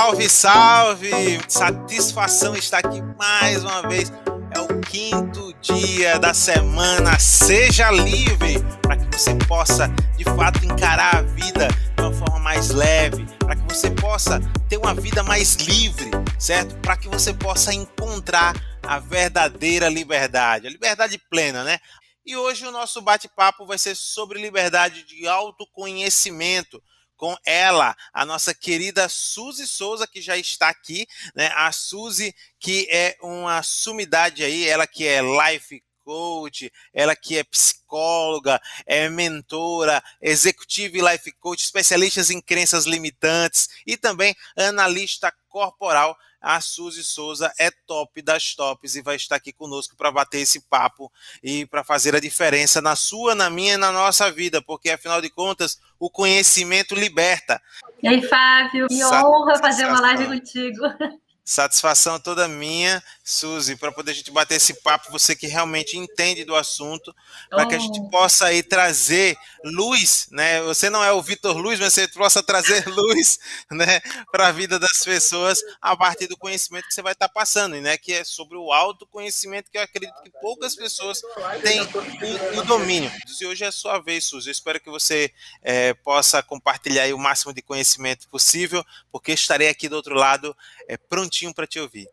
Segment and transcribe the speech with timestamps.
[0.00, 1.40] Salve, salve!
[1.46, 4.10] Satisfação estar aqui mais uma vez.
[4.56, 7.18] É o quinto dia da semana.
[7.18, 12.70] Seja livre para que você possa, de fato, encarar a vida de uma forma mais
[12.70, 14.40] leve, para que você possa
[14.70, 16.74] ter uma vida mais livre, certo?
[16.78, 21.78] Para que você possa encontrar a verdadeira liberdade, a liberdade plena, né?
[22.24, 26.82] E hoje o nosso bate-papo vai ser sobre liberdade de autoconhecimento
[27.20, 31.52] com ela, a nossa querida Suzy Souza, que já está aqui, né?
[31.54, 37.44] A Suzy, que é uma sumidade aí, ela que é life coach, ela que é
[37.44, 46.16] psicóloga, é mentora, executiva e life coach, especialistas em crenças limitantes e também analista corporal
[46.40, 50.60] a Suzy Souza é top das tops e vai estar aqui conosco para bater esse
[50.60, 51.12] papo
[51.42, 55.20] e para fazer a diferença na sua, na minha e na nossa vida, porque afinal
[55.20, 57.60] de contas, o conhecimento liberta.
[58.02, 60.80] E aí, Fábio, que honra fazer uma live contigo.
[61.50, 66.44] Satisfação toda minha, Suzy, para poder a gente bater esse papo, você que realmente entende
[66.44, 67.12] do assunto,
[67.48, 67.68] para oh.
[67.68, 68.08] que a gente oh.
[68.08, 70.62] possa aí trazer luz, né?
[70.62, 74.78] Você não é o Vitor Luz, mas você possa trazer luz, né, para a vida
[74.78, 77.98] das pessoas a partir do conhecimento que você vai estar tá passando, né?
[77.98, 81.20] Que é sobre o autoconhecimento que eu acredito que poucas pessoas
[81.64, 83.10] têm o, o domínio.
[83.40, 84.50] E hoje é a sua vez, Suzy.
[84.50, 85.32] Eu espero que você
[85.64, 90.56] é, possa compartilhar o máximo de conhecimento possível, porque estarei aqui do outro lado
[90.90, 92.06] é, prontinho para te ouvir.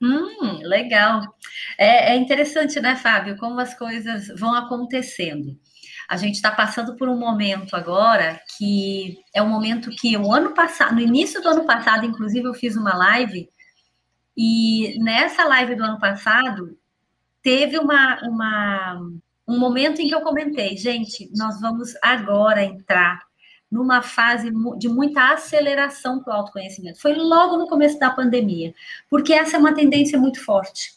[0.00, 1.22] Hum, legal.
[1.78, 5.58] É, é, interessante, né, Fábio, como as coisas vão acontecendo.
[6.08, 10.52] A gente está passando por um momento agora que é um momento que o ano
[10.52, 13.48] passado, no início do ano passado, inclusive, eu fiz uma live,
[14.36, 16.76] e nessa live do ano passado
[17.42, 19.00] teve uma, uma
[19.46, 23.22] um momento em que eu comentei, gente, nós vamos agora entrar
[23.74, 27.00] numa fase de muita aceleração para o autoconhecimento.
[27.00, 28.72] Foi logo no começo da pandemia,
[29.10, 30.92] porque essa é uma tendência muito forte.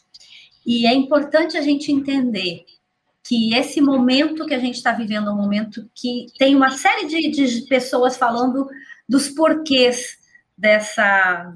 [0.64, 2.64] E é importante a gente entender
[3.24, 7.08] que esse momento que a gente está vivendo é um momento que tem uma série
[7.08, 8.68] de, de pessoas falando
[9.08, 10.16] dos porquês
[10.56, 11.52] dessa,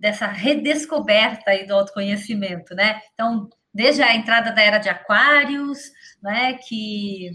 [0.00, 3.02] dessa redescoberta aí do autoconhecimento, né?
[3.12, 7.30] Então, desde a entrada da era de Aquários, né, que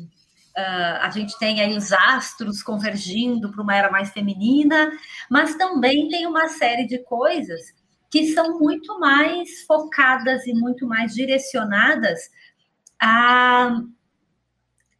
[0.57, 4.91] Uh, a gente tem aí os astros convergindo para uma era mais feminina,
[5.29, 7.61] mas também tem uma série de coisas
[8.09, 12.19] que são muito mais focadas e muito mais direcionadas
[13.01, 13.81] a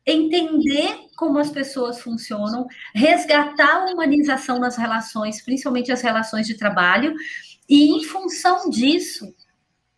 [0.07, 7.13] entender como as pessoas funcionam, resgatar a humanização nas relações, principalmente as relações de trabalho,
[7.69, 9.33] e em função disso,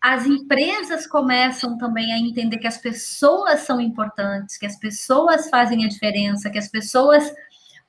[0.04, 5.86] as empresas começam também a entender que as pessoas são importantes, que as pessoas fazem
[5.86, 7.34] a diferença, que as pessoas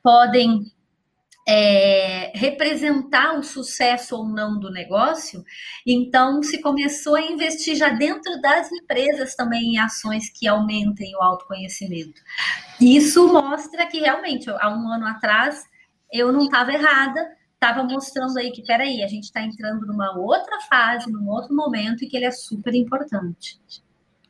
[0.00, 0.62] podem
[1.48, 5.44] é, representar o sucesso ou não do negócio,
[5.84, 11.20] então se começou a investir já dentro das empresas também em ações que aumentem o
[11.20, 12.22] autoconhecimento.
[12.80, 15.64] Isso mostra que realmente, há um ano atrás,
[16.12, 17.28] eu não estava errada,
[17.64, 22.04] estava mostrando aí que, peraí, a gente está entrando numa outra fase, num outro momento,
[22.04, 23.58] e que ele é super importante.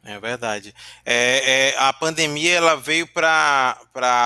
[0.05, 0.75] É verdade.
[1.05, 3.77] É, é, a pandemia ela veio para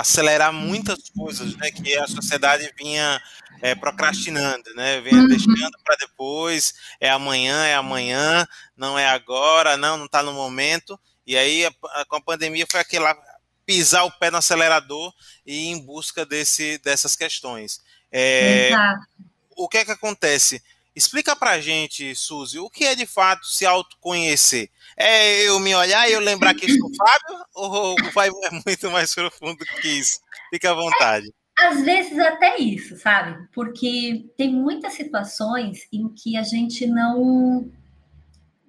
[0.01, 1.71] acelerar muitas coisas, né?
[1.71, 3.21] Que a sociedade vinha
[3.63, 5.01] é, procrastinando, né?
[5.01, 5.29] Vinha uhum.
[5.29, 6.75] deixando para depois.
[7.01, 10.99] É amanhã, é amanhã, não é agora, não, não está no momento.
[11.25, 13.17] E aí a, a, com a pandemia foi aquela
[13.65, 15.15] pisar o pé no acelerador
[15.47, 17.81] e ir em busca desse, dessas questões.
[18.11, 18.71] É,
[19.57, 20.63] o que é que acontece?
[20.95, 24.69] Explica pra gente, Suzy, o que é de fato se autoconhecer?
[24.97, 29.15] É eu me olhar e eu lembrar que sou Fábio ou vai é muito mais
[29.15, 30.21] profundo que isso?
[30.51, 31.33] Fica à vontade.
[31.57, 33.47] Às vezes até isso, sabe?
[33.53, 37.71] Porque tem muitas situações em que a gente não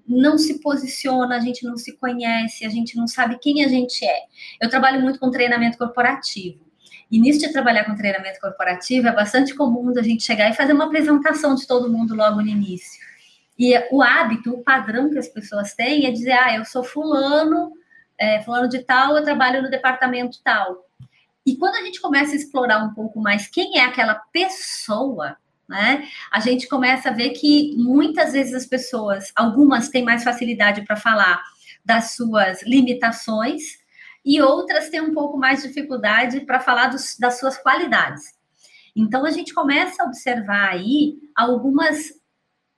[0.08, 4.04] não se posiciona, a gente não se conhece, a gente não sabe quem a gente
[4.04, 4.24] é.
[4.60, 6.69] Eu trabalho muito com treinamento corporativo.
[7.12, 10.86] Nisso de trabalhar com treinamento corporativo, é bastante comum a gente chegar e fazer uma
[10.86, 13.00] apresentação de todo mundo logo no início.
[13.58, 17.74] E o hábito, o padrão que as pessoas têm é dizer, ah, eu sou fulano,
[18.18, 20.86] é, fulano de tal, eu trabalho no departamento tal.
[21.46, 25.36] E quando a gente começa a explorar um pouco mais quem é aquela pessoa,
[25.68, 30.84] né, a gente começa a ver que muitas vezes as pessoas, algumas têm mais facilidade
[30.84, 31.44] para falar
[31.84, 33.79] das suas limitações,
[34.30, 38.26] e outras têm um pouco mais de dificuldade para falar dos, das suas qualidades.
[38.96, 42.14] Então, a gente começa a observar aí algumas,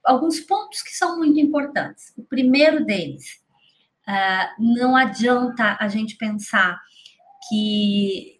[0.05, 2.13] alguns pontos que são muito importantes.
[2.15, 3.41] O primeiro deles,
[4.07, 6.79] uh, não adianta a gente pensar
[7.49, 8.39] que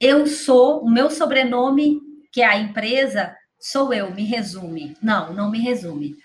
[0.00, 2.00] eu sou, o meu sobrenome,
[2.32, 4.96] que é a empresa, sou eu, me resume.
[5.00, 6.16] Não, não me resume.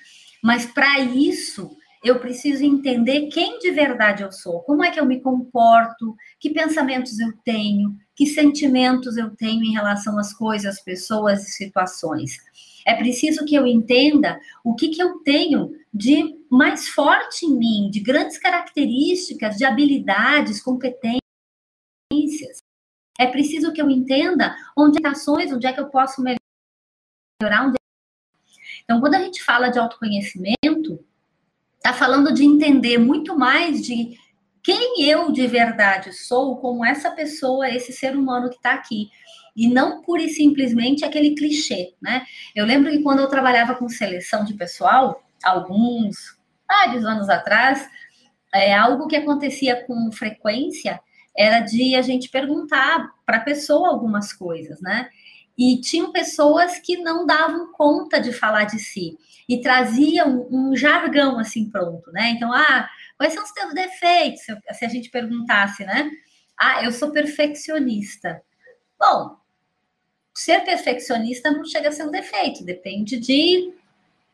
[0.44, 5.06] Mas para isso, eu preciso entender quem de verdade eu sou, como é que eu
[5.06, 11.48] me comporto, que pensamentos eu tenho, que sentimentos eu tenho em relação às coisas, pessoas
[11.48, 12.38] e situações.
[12.86, 17.90] É preciso que eu entenda o que, que eu tenho de mais forte em mim,
[17.90, 21.19] de grandes características, de habilidades, competências.
[23.18, 27.68] É preciso que eu entenda onde é ações, onde é que eu posso melhorar.
[27.68, 27.78] Onde...
[28.84, 31.04] Então, quando a gente fala de autoconhecimento,
[31.85, 34.17] está falando de entender muito mais de
[34.63, 39.11] quem eu de verdade sou, como essa pessoa, esse ser humano que está aqui.
[39.55, 42.25] E não pura e simplesmente aquele clichê, né?
[42.55, 46.35] Eu lembro que quando eu trabalhava com seleção de pessoal, alguns,
[46.67, 47.87] vários anos atrás,
[48.51, 50.99] é, algo que acontecia com frequência
[51.37, 55.07] era de a gente perguntar para a pessoa algumas coisas, né?
[55.57, 59.18] E tinham pessoas que não davam conta de falar de si
[59.48, 62.31] e traziam um jargão assim pronto, né?
[62.31, 64.42] Então, ah, quais são os teus defeitos?
[64.74, 66.10] Se a gente perguntasse, né?
[66.57, 68.42] Ah, eu sou perfeccionista.
[69.00, 69.38] Bom,
[70.34, 73.74] ser perfeccionista não chega a ser um defeito, depende de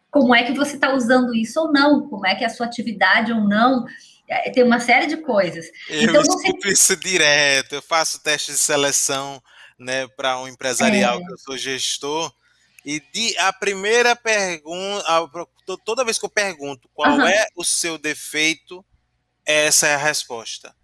[0.10, 2.66] como é que você está usando isso ou não, como é que é a sua
[2.66, 3.86] atividade ou não.
[4.28, 5.68] É, tem uma série de coisas.
[5.90, 6.70] Eu então, você...
[6.70, 9.42] isso direto, eu faço teste de seleção
[9.82, 11.26] né, para um empresarial é.
[11.26, 12.32] que eu sou gestor.
[12.86, 15.06] E de, a primeira pergunta,
[15.86, 17.28] toda vez que eu pergunto qual uhum.
[17.28, 18.84] é o seu defeito,
[19.46, 20.76] essa é a resposta.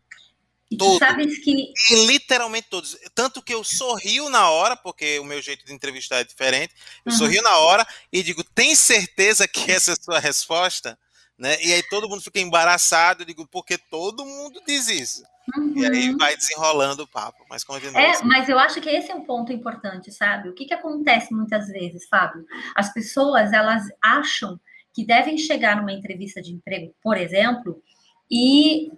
[0.77, 0.99] Todos.
[1.43, 1.73] que.
[1.91, 2.97] E literalmente todos.
[3.15, 6.75] Tanto que eu sorrio na hora, porque o meu jeito de entrevistar é diferente.
[7.05, 7.17] Eu uhum.
[7.17, 10.99] sorrio na hora e digo: tem certeza que essa é a sua resposta?
[11.37, 11.57] Né?
[11.63, 15.23] E aí todo mundo fica embaraçado, eu digo, porque todo mundo diz isso.
[15.55, 15.73] Uhum.
[15.75, 16.17] E aí uhum.
[16.17, 17.45] vai desenrolando o papo.
[17.49, 17.99] Mas continua.
[17.99, 20.49] É, mas eu acho que esse é um ponto importante, sabe?
[20.49, 22.45] O que, que acontece muitas vezes, Fábio?
[22.75, 24.59] As pessoas, elas acham
[24.93, 27.81] que devem chegar numa entrevista de emprego, por exemplo,
[28.29, 28.91] e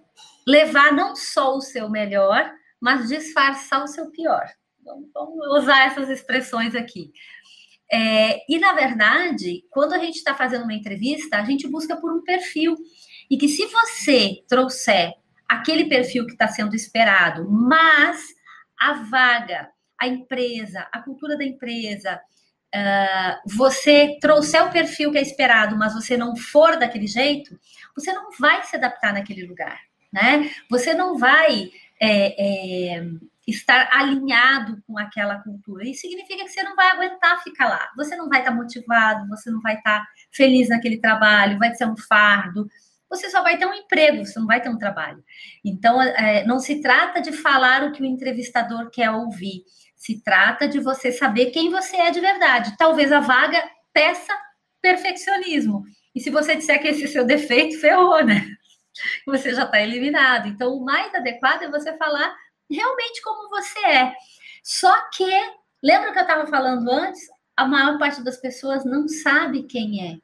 [0.47, 2.49] levar não só o seu melhor,
[2.79, 4.49] mas disfarçar o seu pior.
[5.13, 7.11] Vamos usar essas expressões aqui.
[7.91, 12.13] É, e, na verdade, quando a gente está fazendo uma entrevista, a gente busca por
[12.13, 12.75] um perfil.
[13.29, 15.13] E que se você trouxer
[15.49, 18.23] aquele perfil que está sendo esperado, mas
[18.79, 19.69] a vaga,
[19.99, 22.21] a empresa, a cultura da empresa,
[22.73, 27.59] uh, você trouxer o perfil que é esperado, mas você não for daquele jeito,
[27.93, 30.49] você não vai se adaptar naquele lugar né?
[30.69, 33.05] Você não vai é, é,
[33.47, 35.87] estar alinhado com aquela cultura.
[35.87, 37.89] Isso significa que você não vai aguentar ficar lá.
[37.95, 41.97] Você não vai estar motivado, você não vai estar feliz naquele trabalho, vai ser um
[41.97, 42.67] fardo.
[43.09, 45.23] Você só vai ter um emprego, você não vai ter um trabalho.
[45.65, 49.63] Então, é, não se trata de falar o que o entrevistador quer ouvir.
[49.95, 52.75] Se trata de você saber quem você é de verdade.
[52.77, 53.61] Talvez a vaga
[53.91, 54.33] peça
[54.81, 55.83] perfeccionismo.
[56.15, 58.45] E se você disser que esse é seu defeito, ferrou, né?
[59.25, 60.47] você já está eliminado.
[60.47, 62.33] Então, o mais adequado é você falar
[62.69, 64.13] realmente como você é.
[64.63, 65.29] Só que,
[65.83, 67.21] lembra que eu estava falando antes?
[67.57, 70.17] A maior parte das pessoas não sabe quem é,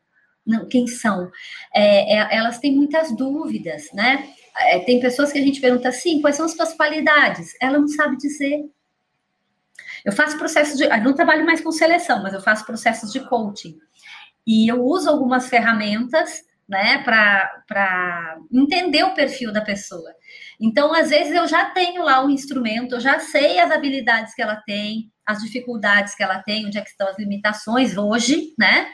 [0.45, 1.31] não, quem são.
[1.73, 4.29] É, é, elas têm muitas dúvidas, né?
[4.57, 7.55] É, tem pessoas que a gente pergunta assim, quais são as suas qualidades?
[7.61, 8.63] Ela não sabe dizer.
[10.03, 10.83] Eu faço processos de.
[10.83, 13.77] Eu não trabalho mais com seleção, mas eu faço processos de coaching.
[14.45, 20.13] E eu uso algumas ferramentas né, para entender o perfil da pessoa.
[20.59, 24.41] Então, às vezes, eu já tenho lá um instrumento, eu já sei as habilidades que
[24.41, 28.87] ela tem, as dificuldades que ela tem, onde é que estão as limitações hoje, né?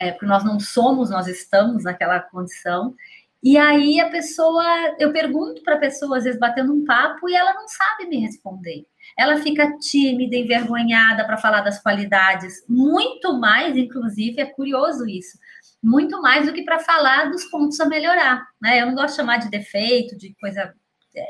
[0.00, 2.94] É, porque nós não somos, nós estamos naquela condição.
[3.42, 4.64] E aí a pessoa,
[4.98, 8.18] eu pergunto para a pessoa, às vezes batendo um papo, e ela não sabe me
[8.18, 8.84] responder.
[9.16, 15.38] Ela fica tímida, envergonhada para falar das qualidades, muito mais, inclusive, é curioso isso
[15.82, 18.46] muito mais do que para falar dos pontos a melhorar.
[18.60, 18.80] Né?
[18.82, 20.74] Eu não gosto de chamar de defeito, de coisa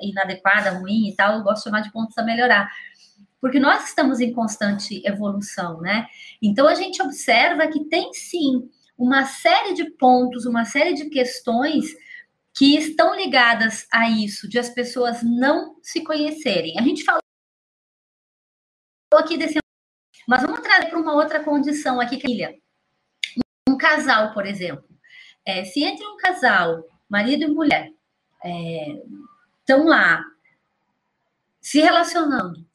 [0.02, 2.70] inadequada, ruim e tal, eu gosto de chamar de pontos a melhorar.
[3.40, 6.06] Porque nós estamos em constante evolução, né?
[6.42, 11.94] Então a gente observa que tem sim uma série de pontos, uma série de questões
[12.56, 16.76] que estão ligadas a isso, de as pessoas não se conhecerem.
[16.78, 17.20] A gente falou
[19.14, 19.58] aqui desse.
[20.26, 22.52] Mas vamos trazer para uma outra condição aqui, Camila
[23.68, 24.88] um casal, por exemplo,
[25.44, 27.92] é, se entre um casal, marido e mulher,
[29.60, 30.24] estão é, lá
[31.60, 32.66] se relacionando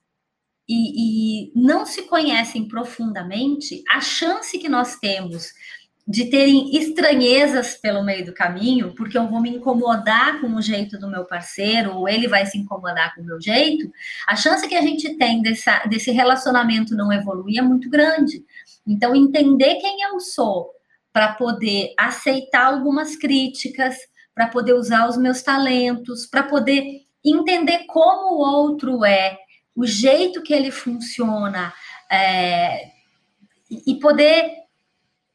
[0.74, 5.54] e, e, não se conhecem profundamente, a chance que nós temos
[6.06, 10.98] de terem estranhezas pelo meio do caminho, porque eu vou me incomodar com o jeito
[11.00, 13.90] do meu parceiro, ou ele vai se incomodar com o meu jeito,
[14.28, 18.44] a chance que a gente tem dessa, desse relacionamento não evoluir é muito grande.
[18.86, 20.72] Então, entender quem eu sou
[21.14, 23.96] para poder aceitar algumas críticas,
[24.36, 29.38] para poder usar os meus talentos, para poder entender como o outro é,
[29.76, 31.74] o jeito que ele funciona,
[32.12, 32.92] é,
[33.88, 34.64] e poder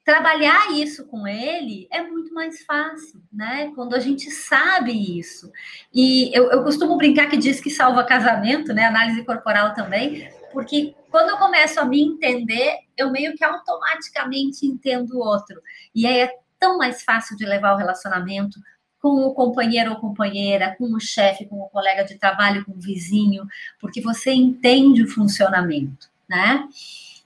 [0.04, 3.70] trabalhar isso com ele é muito mais fácil, né?
[3.74, 5.52] Quando a gente sabe isso.
[5.92, 8.86] E eu, eu costumo brincar que diz que salva casamento, né?
[8.86, 15.16] Análise corporal também, porque quando eu começo a me entender, eu meio que automaticamente entendo
[15.16, 15.60] o outro.
[15.94, 18.58] E aí é tão mais fácil de levar o relacionamento
[19.00, 22.80] com o companheiro ou companheira, com o chefe, com o colega de trabalho, com o
[22.80, 23.46] vizinho,
[23.80, 26.68] porque você entende o funcionamento, né?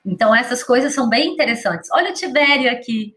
[0.05, 1.89] Então, essas coisas são bem interessantes.
[1.93, 3.15] Olha o Tibério aqui.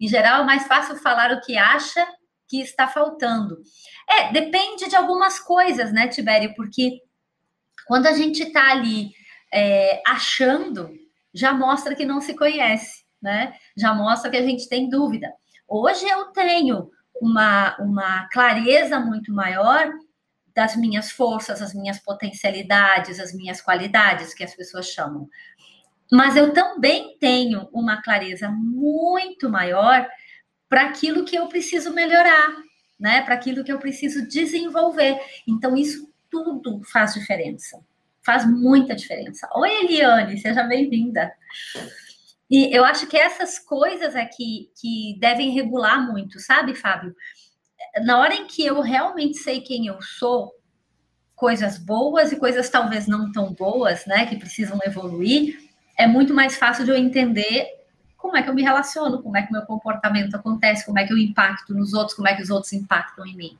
[0.00, 2.06] Em geral, é mais fácil falar o que acha
[2.46, 3.60] que está faltando.
[4.08, 6.54] É, depende de algumas coisas, né, Tibério?
[6.54, 7.02] Porque
[7.86, 9.10] quando a gente está ali
[9.52, 10.90] é, achando,
[11.34, 13.54] já mostra que não se conhece, né?
[13.76, 15.32] Já mostra que a gente tem dúvida.
[15.66, 19.92] Hoje eu tenho uma, uma clareza muito maior
[20.54, 25.28] das minhas forças, as minhas potencialidades, as minhas qualidades, que as pessoas chamam
[26.10, 30.08] mas eu também tenho uma clareza muito maior
[30.68, 32.56] para aquilo que eu preciso melhorar,
[32.98, 33.22] né?
[33.22, 35.18] Para aquilo que eu preciso desenvolver.
[35.46, 37.80] Então, isso tudo faz diferença.
[38.22, 39.48] Faz muita diferença.
[39.54, 41.32] Oi, Eliane, seja bem-vinda.
[42.50, 47.14] E eu acho que essas coisas aqui que devem regular muito, sabe, Fábio?
[48.04, 50.52] Na hora em que eu realmente sei quem eu sou,
[51.36, 55.56] coisas boas e coisas talvez não tão boas, né, que precisam evoluir,
[55.96, 57.66] é muito mais fácil de eu entender
[58.16, 61.06] como é que eu me relaciono, como é que o meu comportamento acontece, como é
[61.06, 63.58] que eu impacto nos outros, como é que os outros impactam em mim.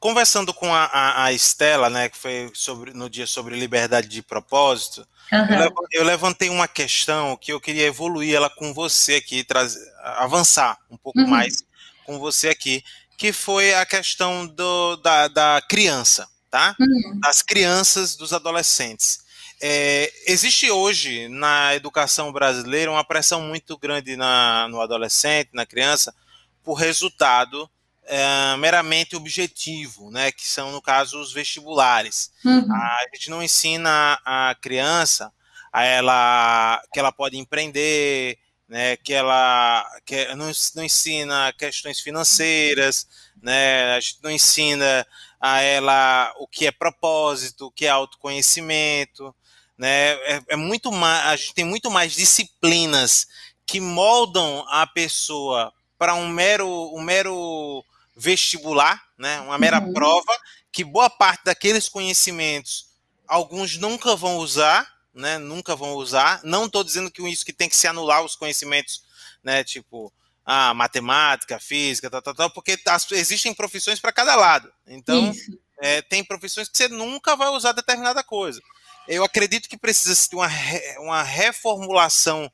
[0.00, 4.22] Conversando com a, a, a Estela, né, que foi sobre, no dia sobre liberdade de
[4.22, 5.86] propósito, uhum.
[5.92, 10.96] eu, levantei uma questão que eu queria evoluir ela com você aqui, trazer, avançar um
[10.96, 11.26] pouco uhum.
[11.26, 11.62] mais
[12.06, 12.82] com você aqui,
[13.18, 16.74] que foi a questão do, da, da criança, tá?
[16.80, 17.20] Uhum.
[17.20, 19.20] Das crianças, dos adolescentes.
[19.60, 26.14] É, existe hoje na educação brasileira uma pressão muito grande na, no adolescente, na criança,
[26.64, 27.70] por resultado
[28.10, 32.32] é, meramente objetivo, né, que são, no caso, os vestibulares.
[32.44, 32.66] Uhum.
[32.74, 35.32] A gente não ensina a criança
[35.72, 38.36] a ela que ela pode empreender,
[38.68, 43.06] né, que ela que não, não ensina questões financeiras,
[43.40, 45.06] né, a gente não ensina
[45.40, 49.32] a ela o que é propósito, o que é autoconhecimento,
[49.78, 50.14] né?
[50.24, 53.26] É, é muito mais, a gente tem muito mais disciplinas
[53.64, 57.84] que moldam a pessoa para um mero, um mero
[58.20, 59.40] vestibular, né?
[59.40, 59.92] Uma mera uhum.
[59.92, 60.38] prova
[60.72, 62.90] que boa parte daqueles conhecimentos
[63.26, 65.38] alguns nunca vão usar, né?
[65.38, 66.40] Nunca vão usar.
[66.44, 69.02] Não estou dizendo que isso que tem que se anular os conhecimentos,
[69.42, 69.64] né?
[69.64, 70.12] Tipo
[70.44, 74.72] ah, matemática, física, tal, tal, tal, porque as, existem profissões para cada lado.
[74.86, 75.32] Então,
[75.80, 78.60] é, tem profissões que você nunca vai usar determinada coisa
[79.10, 80.48] eu acredito que precisa de uma,
[80.98, 82.50] uma reformulação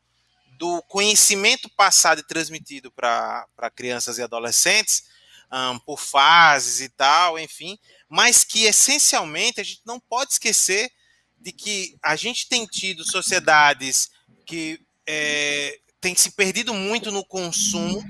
[0.59, 5.05] do conhecimento passado e transmitido para crianças e adolescentes,
[5.53, 10.91] um, por fases e tal, enfim, mas que essencialmente a gente não pode esquecer
[11.39, 14.11] de que a gente tem tido sociedades
[14.45, 18.03] que é, têm se perdido muito no consumo,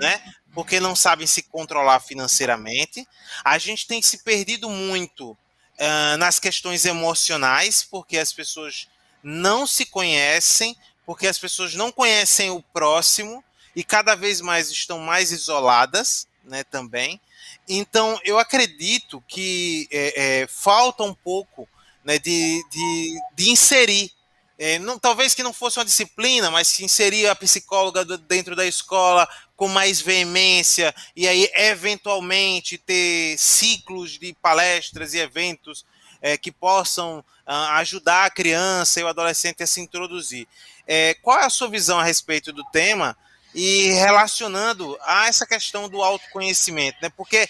[0.00, 0.22] né?
[0.54, 3.06] Porque não sabem se controlar financeiramente.
[3.44, 8.88] A gente tem se perdido muito uh, nas questões emocionais, porque as pessoas
[9.22, 10.76] não se conhecem,
[11.06, 13.42] porque as pessoas não conhecem o próximo
[13.74, 17.20] e cada vez mais estão mais isoladas, né, também.
[17.68, 21.68] Então, eu acredito que é, é, falta um pouco
[22.04, 24.10] né, de, de, de inserir
[24.58, 28.66] é, não, talvez que não fosse uma disciplina, mas que inserir a psicóloga dentro da
[28.66, 35.86] escola com mais veemência e aí eventualmente ter ciclos de palestras e eventos
[36.20, 40.48] é, que possam uh, ajudar a criança e o adolescente a se introduzir.
[40.88, 43.16] É, qual é a sua visão a respeito do tema
[43.54, 47.10] e relacionando a essa questão do autoconhecimento, né?
[47.10, 47.48] Porque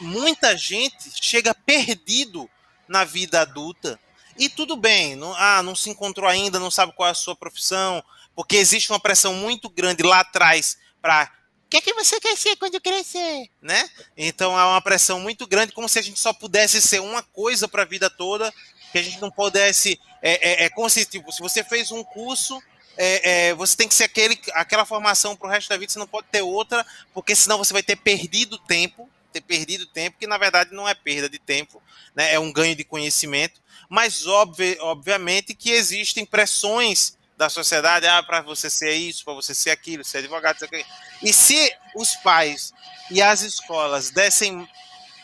[0.00, 2.48] muita gente chega perdido
[2.88, 3.98] na vida adulta
[4.38, 7.34] e tudo bem, não, ah, não se encontrou ainda, não sabe qual é a sua
[7.34, 11.30] profissão, porque existe uma pressão muito grande lá atrás para
[11.64, 13.88] o que, é que você quer ser quando crescer, né?
[14.16, 17.66] Então há uma pressão muito grande, como se a gente só pudesse ser uma coisa
[17.66, 18.52] para a vida toda,
[18.92, 19.98] que a gente não pudesse.
[20.22, 22.62] É, é, é como se, tipo, se você fez um curso
[22.96, 25.98] é, é, você tem que ser aquele, aquela formação para o resto da vida, você
[25.98, 30.26] não pode ter outra, porque senão você vai ter perdido tempo, ter perdido tempo, que
[30.26, 31.82] na verdade não é perda de tempo,
[32.14, 38.22] né, é um ganho de conhecimento, mas obvi obviamente que existem pressões da sociedade, ah,
[38.22, 40.84] para você ser isso, para você ser aquilo, ser advogado, ser aquilo.
[41.22, 42.72] E se os pais
[43.10, 44.66] e as escolas dessem,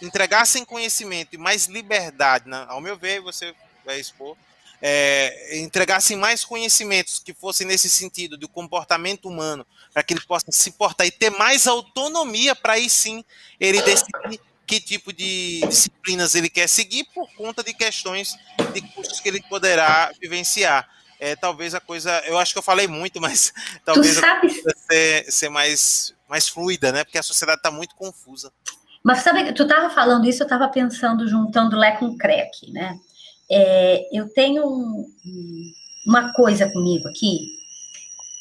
[0.02, 4.37] entregassem conhecimento e mais liberdade, né, ao meu ver, você vai expor,
[4.84, 10.46] é, entregassem mais conhecimentos que fossem nesse sentido do comportamento humano, para que ele possa
[10.50, 13.24] se portar e ter mais autonomia para aí sim
[13.60, 18.36] ele decidir que tipo de disciplinas ele quer seguir por conta de questões
[18.72, 20.88] de cursos que ele poderá vivenciar.
[21.20, 23.52] É, talvez a coisa, eu acho que eu falei muito, mas
[23.84, 27.04] talvez a coisa ser, ser mais, mais fluida, né?
[27.04, 28.52] Porque a sociedade está muito confusa.
[29.04, 32.98] Mas sabe, tu estava falando isso, eu estava pensando, juntando Lé com Crack, né?
[33.54, 35.06] É, eu tenho um,
[36.06, 37.59] uma coisa comigo aqui,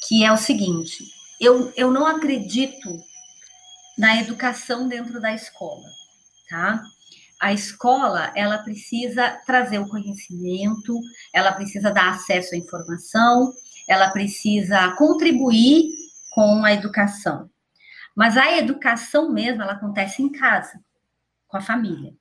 [0.07, 1.03] que é o seguinte:
[1.39, 2.97] eu, eu não acredito
[3.97, 5.85] na educação dentro da escola,
[6.49, 6.81] tá?
[7.41, 10.97] A escola, ela precisa trazer o conhecimento,
[11.33, 13.51] ela precisa dar acesso à informação,
[13.89, 15.91] ela precisa contribuir
[16.33, 17.49] com a educação.
[18.15, 20.79] Mas a educação mesmo, ela acontece em casa,
[21.47, 22.13] com a família.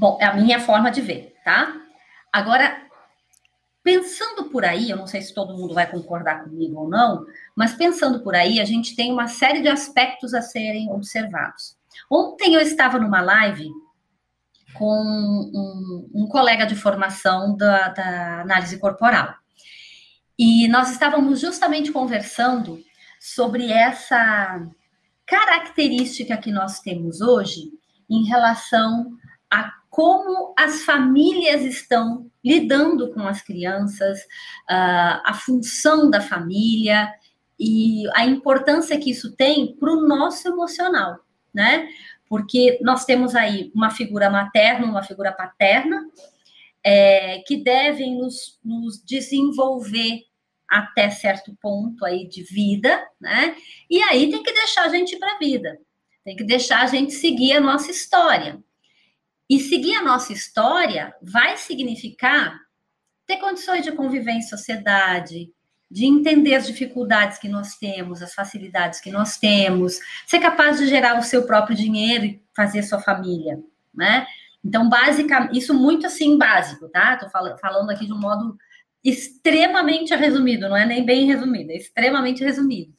[0.00, 1.76] Bom, é a minha forma de ver, tá?
[2.32, 2.74] Agora,
[3.82, 7.74] pensando por aí, eu não sei se todo mundo vai concordar comigo ou não, mas
[7.74, 11.76] pensando por aí, a gente tem uma série de aspectos a serem observados.
[12.10, 13.68] Ontem eu estava numa live
[14.72, 19.34] com um, um colega de formação da, da análise corporal.
[20.38, 22.82] E nós estávamos justamente conversando
[23.20, 24.66] sobre essa
[25.26, 27.70] característica que nós temos hoje
[28.08, 34.20] em relação a como as famílias estão lidando com as crianças,
[34.68, 37.12] a função da família
[37.58, 41.18] e a importância que isso tem para o nosso emocional,
[41.52, 41.88] né?
[42.28, 46.00] Porque nós temos aí uma figura materna, uma figura paterna,
[46.82, 50.22] é, que devem nos, nos desenvolver
[50.68, 53.56] até certo ponto aí de vida, né?
[53.90, 55.76] E aí tem que deixar a gente para a vida,
[56.24, 58.62] tem que deixar a gente seguir a nossa história.
[59.50, 62.56] E seguir a nossa história vai significar
[63.26, 65.52] ter condições de conviver em sociedade,
[65.90, 70.86] de entender as dificuldades que nós temos, as facilidades que nós temos, ser capaz de
[70.86, 73.58] gerar o seu próprio dinheiro e fazer sua família,
[73.92, 74.24] né?
[74.64, 77.16] Então, basicamente, isso muito assim básico, tá?
[77.16, 78.56] Tô falando aqui de um modo
[79.02, 82.94] extremamente resumido, não é nem bem resumido, é extremamente resumido.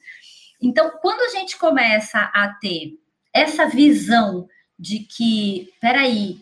[0.61, 2.99] Então, quando a gente começa a ter
[3.33, 4.49] essa visão
[4.81, 6.41] de que, peraí,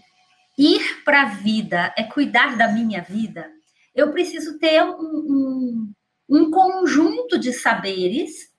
[0.58, 3.52] ir para a vida é cuidar da minha vida,
[3.94, 5.94] eu preciso ter um, um,
[6.30, 8.50] um conjunto de saberes,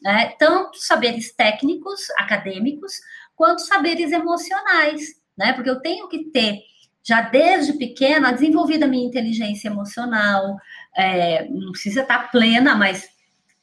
[0.00, 3.00] né, tanto saberes técnicos, acadêmicos,
[3.34, 5.52] quanto saberes emocionais, né?
[5.52, 6.60] Porque eu tenho que ter,
[7.02, 10.56] já desde pequena, desenvolvida a minha inteligência emocional,
[10.96, 13.08] é, não precisa estar plena, mas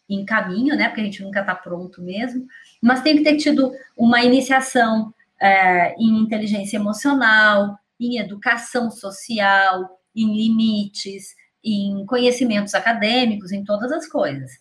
[0.10, 0.89] em caminho, né?
[0.89, 2.45] Porque a gente nunca está pronto mesmo,
[2.81, 10.36] mas tem que ter tido uma iniciação é, em inteligência emocional, em educação social, em
[10.36, 14.51] limites, em conhecimentos acadêmicos, em todas as coisas.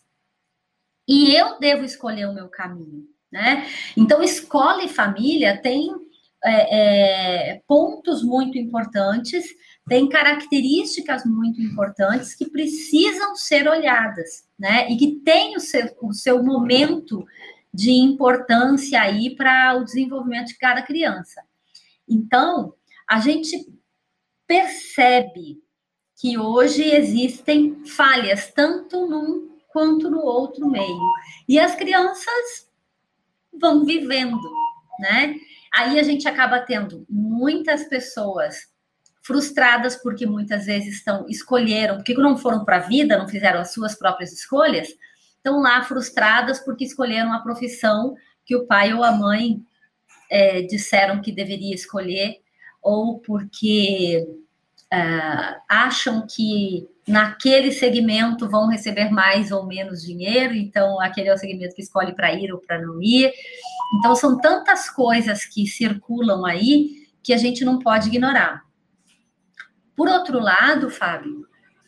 [1.07, 3.67] E eu devo escolher o meu caminho, né?
[3.97, 5.91] Então, escola e família têm
[6.43, 9.45] é, é, pontos muito importantes,
[9.89, 14.89] têm características muito importantes que precisam ser olhadas, né?
[14.91, 17.27] E que têm o seu, o seu momento
[17.73, 21.43] de importância aí para o desenvolvimento de cada criança.
[22.09, 22.75] Então,
[23.09, 23.73] a gente
[24.47, 25.63] percebe
[26.21, 31.01] que hoje existem falhas, tanto num quanto no outro meio.
[31.49, 32.69] E as crianças
[33.53, 34.39] vão vivendo,
[34.99, 35.37] né?
[35.73, 38.69] Aí a gente acaba tendo muitas pessoas
[39.23, 43.73] frustradas porque muitas vezes estão escolheram, porque não foram para a vida, não fizeram as
[43.73, 44.89] suas próprias escolhas,
[45.41, 49.63] estão lá frustradas porque escolheram a profissão que o pai ou a mãe
[50.31, 52.41] é, disseram que deveria escolher,
[52.83, 54.27] ou porque
[54.93, 61.39] uh, acham que naquele segmento vão receber mais ou menos dinheiro, então aquele é o
[61.39, 63.33] segmento que escolhe para ir ou para não ir.
[63.99, 68.63] Então são tantas coisas que circulam aí que a gente não pode ignorar.
[69.97, 71.47] Por outro lado, Fábio,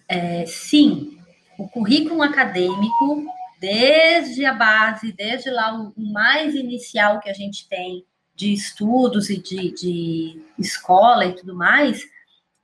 [0.08, 1.16] é, sim,
[1.56, 3.24] o currículo acadêmico
[3.62, 9.40] desde a base, desde lá o mais inicial que a gente tem de estudos e
[9.40, 12.03] de, de escola e tudo mais,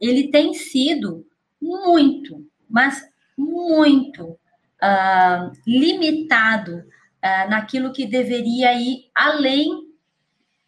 [0.01, 1.25] ele tem sido
[1.63, 3.01] muito, mas
[3.37, 9.87] muito uh, limitado uh, naquilo que deveria ir além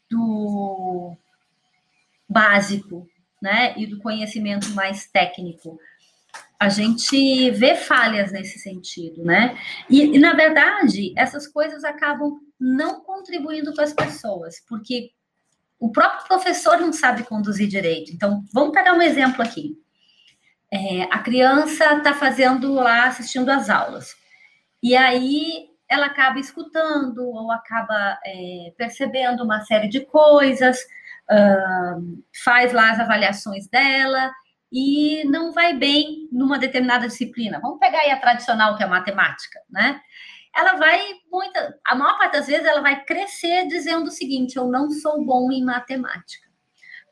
[0.09, 1.17] do
[2.29, 3.05] básico,
[3.43, 3.77] né?
[3.77, 5.77] E do conhecimento mais técnico.
[6.61, 9.59] A gente vê falhas nesse sentido, né?
[9.89, 15.11] E, e, na verdade, essas coisas acabam não contribuindo com as pessoas, porque
[15.79, 18.13] o próprio professor não sabe conduzir direito.
[18.13, 19.75] Então, vamos pegar um exemplo aqui.
[20.71, 24.15] É, a criança está fazendo lá, assistindo às aulas.
[24.83, 30.79] E aí ela acaba escutando ou acaba é, percebendo uma série de coisas,
[31.31, 34.31] uh, faz lá as avaliações dela
[34.73, 37.59] e não vai bem numa determinada disciplina.
[37.61, 40.01] Vamos pegar aí a tradicional, que é a matemática, né?
[40.55, 44.67] Ela vai, muita, a maior parte das vezes, ela vai crescer dizendo o seguinte: eu
[44.67, 46.49] não sou bom em matemática.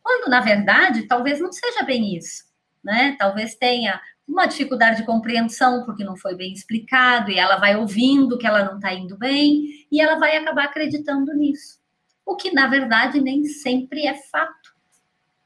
[0.03, 2.45] Quando, na verdade, talvez não seja bem isso,
[2.83, 3.17] né?
[3.19, 8.39] Talvez tenha uma dificuldade de compreensão porque não foi bem explicado, e ela vai ouvindo
[8.39, 11.79] que ela não está indo bem, e ela vai acabar acreditando nisso.
[12.27, 14.58] O que, na verdade, nem sempre é fato.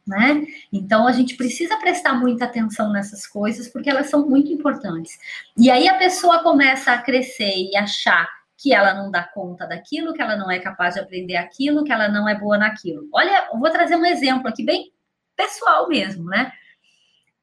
[0.07, 0.45] Né?
[0.73, 5.17] Então a gente precisa prestar muita atenção nessas coisas porque elas são muito importantes.
[5.57, 10.12] E aí a pessoa começa a crescer e achar que ela não dá conta daquilo,
[10.12, 13.09] que ela não é capaz de aprender aquilo, que ela não é boa naquilo.
[13.12, 14.93] Olha, eu vou trazer um exemplo aqui bem
[15.37, 16.53] pessoal mesmo, né?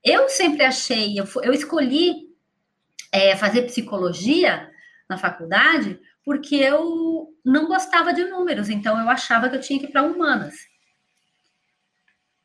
[0.03, 2.29] Eu sempre achei, eu, eu escolhi
[3.11, 4.69] é, fazer psicologia
[5.09, 9.85] na faculdade porque eu não gostava de números, então eu achava que eu tinha que
[9.85, 10.55] ir para humanas.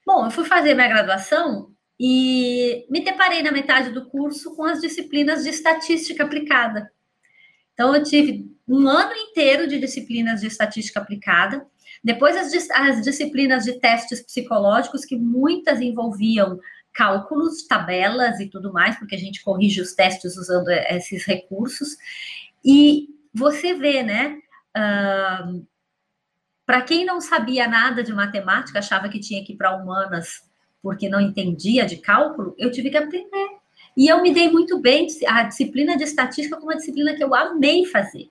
[0.07, 4.81] Bom, eu fui fazer minha graduação e me deparei na metade do curso com as
[4.81, 6.91] disciplinas de estatística aplicada.
[7.73, 11.67] Então, eu tive um ano inteiro de disciplinas de estatística aplicada,
[12.03, 16.61] depois as, as disciplinas de testes psicológicos, que muitas envolviam
[16.93, 21.97] cálculos, tabelas e tudo mais, porque a gente corrige os testes usando esses recursos.
[22.65, 24.39] E você vê, né?
[24.77, 25.67] Uh,
[26.67, 30.43] para quem não sabia nada de matemática, achava que tinha que ir para humanas
[30.83, 33.49] porque não entendia de cálculo, eu tive que aprender.
[33.97, 35.07] E eu me dei muito bem.
[35.27, 38.29] A disciplina de estatística como uma disciplina que eu amei fazer.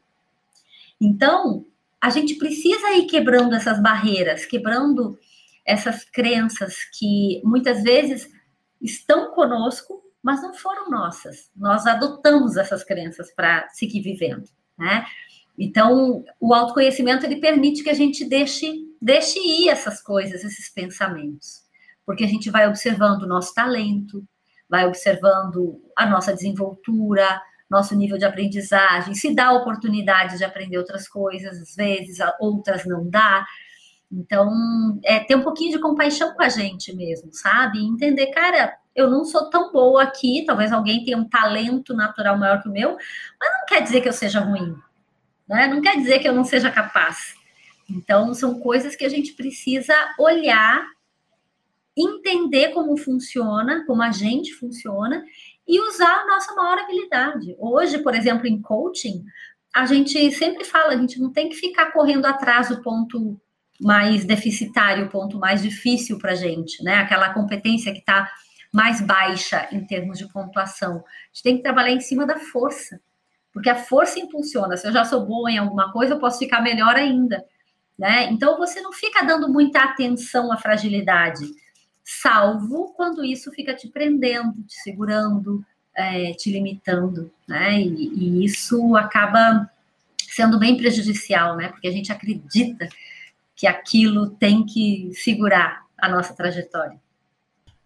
[0.99, 1.65] Então,
[1.99, 5.17] a gente precisa ir quebrando essas barreiras, quebrando
[5.65, 8.29] essas crenças que muitas vezes
[8.81, 11.49] estão conosco, mas não foram nossas.
[11.55, 15.05] Nós adotamos essas crenças para seguir vivendo, né?
[15.57, 21.61] Então, o autoconhecimento ele permite que a gente deixe, deixe ir essas coisas, esses pensamentos,
[22.05, 24.23] porque a gente vai observando o nosso talento,
[24.67, 27.39] vai observando a nossa desenvoltura,
[27.69, 33.09] nosso nível de aprendizagem, se dá oportunidade de aprender outras coisas, às vezes, outras não
[33.09, 33.45] dá.
[34.11, 37.83] Então, é ter um pouquinho de compaixão com a gente mesmo, sabe?
[37.83, 42.61] Entender, cara, eu não sou tão boa aqui, talvez alguém tenha um talento natural maior
[42.61, 42.95] que o meu,
[43.39, 44.75] mas não quer dizer que eu seja ruim,
[45.47, 45.67] né?
[45.67, 47.35] Não quer dizer que eu não seja capaz.
[47.89, 50.85] Então, são coisas que a gente precisa olhar,
[51.95, 55.23] entender como funciona, como a gente funciona
[55.67, 57.55] e usar a nossa maior habilidade.
[57.59, 59.23] Hoje, por exemplo, em coaching,
[59.73, 63.39] a gente sempre fala, a gente não tem que ficar correndo atrás do ponto
[63.81, 66.95] mais deficitário, o ponto mais difícil para a gente, né?
[66.95, 68.31] Aquela competência que está
[68.71, 70.97] mais baixa em termos de pontuação.
[70.97, 72.99] A gente tem que trabalhar em cima da força,
[73.53, 74.75] porque a força impulsiona.
[74.75, 77.45] Se eu já sou boa em alguma coisa, eu posso ficar melhor ainda,
[77.97, 78.25] né?
[78.31, 81.45] Então você não fica dando muita atenção à fragilidade,
[82.03, 85.63] salvo quando isso fica te prendendo, te segurando,
[85.95, 87.79] é, te limitando, né?
[87.79, 89.69] E, e isso acaba
[90.27, 91.69] sendo bem prejudicial, né?
[91.69, 92.89] Porque a gente acredita
[93.55, 96.99] que aquilo tem que segurar a nossa trajetória.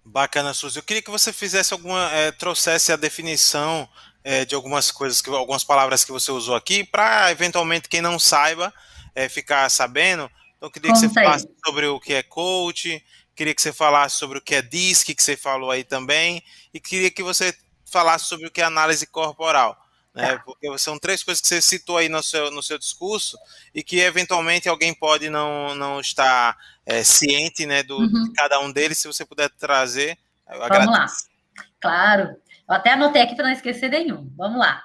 [0.03, 0.79] Bacana, Suzy.
[0.79, 3.87] Eu queria que você fizesse alguma, é, trouxesse a definição
[4.27, 8.19] é, de algumas coisas, que, algumas palavras que você usou aqui, para eventualmente quem não
[8.19, 8.73] saiba
[9.15, 10.29] é, ficar sabendo.
[10.57, 13.01] Então, eu queria que você falasse sobre o que é coach,
[13.33, 16.79] queria que você falasse sobre o que é DISC, que você falou aí também, e
[16.79, 19.81] queria que você falasse sobre o que é análise corporal
[20.17, 20.35] né?
[20.35, 20.39] Tá.
[20.43, 23.37] Porque são três coisas que você citou aí no seu, no seu discurso
[23.73, 28.23] e que eventualmente alguém pode não, não estar é, ciente né, do, uhum.
[28.23, 28.97] de cada um deles.
[28.97, 30.17] Se você puder trazer,
[30.49, 30.91] eu Vamos agradeço.
[30.91, 31.65] lá.
[31.79, 32.35] Claro.
[32.67, 34.31] Eu até anotei aqui para não esquecer nenhum.
[34.35, 34.83] Vamos lá.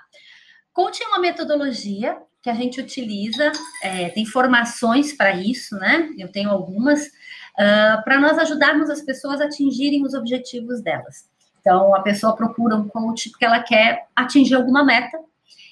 [0.73, 6.09] Conte uma metodologia que a gente utiliza, é, tem formações para isso, né?
[6.19, 11.29] Eu tenho algumas, uh, para nós ajudarmos as pessoas a atingirem os objetivos delas.
[11.61, 15.17] Então, a pessoa procura um coach porque ela quer atingir alguma meta,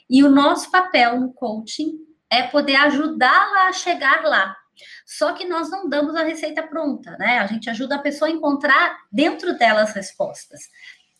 [0.08, 4.56] e o nosso papel no coaching é poder ajudá-la a chegar lá.
[5.04, 7.38] Só que nós não damos a receita pronta, né?
[7.38, 10.60] A gente ajuda a pessoa a encontrar dentro dela as respostas.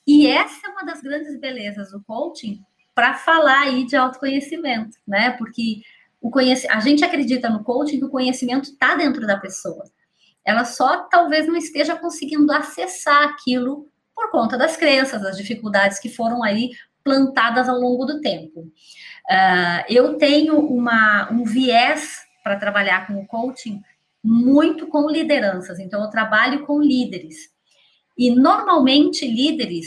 [0.06, 2.62] E essa é uma das grandes belezas do coaching
[2.94, 5.30] para falar aí de autoconhecimento, né?
[5.32, 5.82] Porque
[6.20, 6.66] o conhec...
[6.68, 9.84] a gente acredita no coaching que o conhecimento está dentro da pessoa.
[10.44, 16.08] Ela só talvez não esteja conseguindo acessar aquilo por conta das crenças, das dificuldades que
[16.08, 16.70] foram aí
[17.02, 18.60] plantadas ao longo do tempo.
[18.60, 23.80] Uh, eu tenho uma, um viés para trabalhar com o coaching
[24.22, 27.50] muito com lideranças, então eu trabalho com líderes.
[28.20, 29.86] E normalmente líderes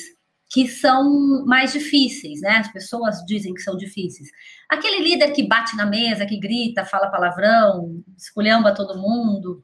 [0.49, 2.57] que são mais difíceis, né?
[2.57, 4.27] As pessoas dizem que são difíceis.
[4.67, 9.63] Aquele líder que bate na mesa, que grita, fala palavrão, esculhamba todo mundo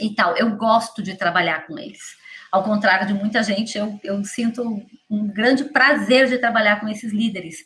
[0.00, 0.36] e tal.
[0.36, 1.98] Eu gosto de trabalhar com eles.
[2.52, 4.62] Ao contrário de muita gente, eu, eu sinto
[5.10, 7.64] um grande prazer de trabalhar com esses líderes,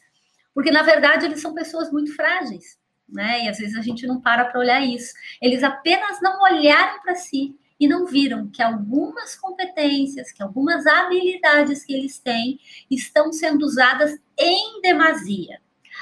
[0.54, 3.44] porque na verdade eles são pessoas muito frágeis, né?
[3.44, 5.12] E às vezes a gente não para para olhar isso.
[5.40, 11.84] Eles apenas não olharam para si e não viram que algumas competências, que algumas habilidades
[11.84, 12.58] que eles têm
[12.90, 15.60] estão sendo usadas em demasia.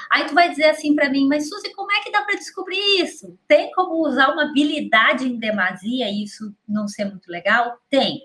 [0.09, 3.01] Aí tu vai dizer assim para mim, mas Suzy, como é que dá para descobrir
[3.01, 3.37] isso?
[3.47, 7.77] Tem como usar uma habilidade em demasia e isso não ser muito legal?
[7.89, 8.21] Tem.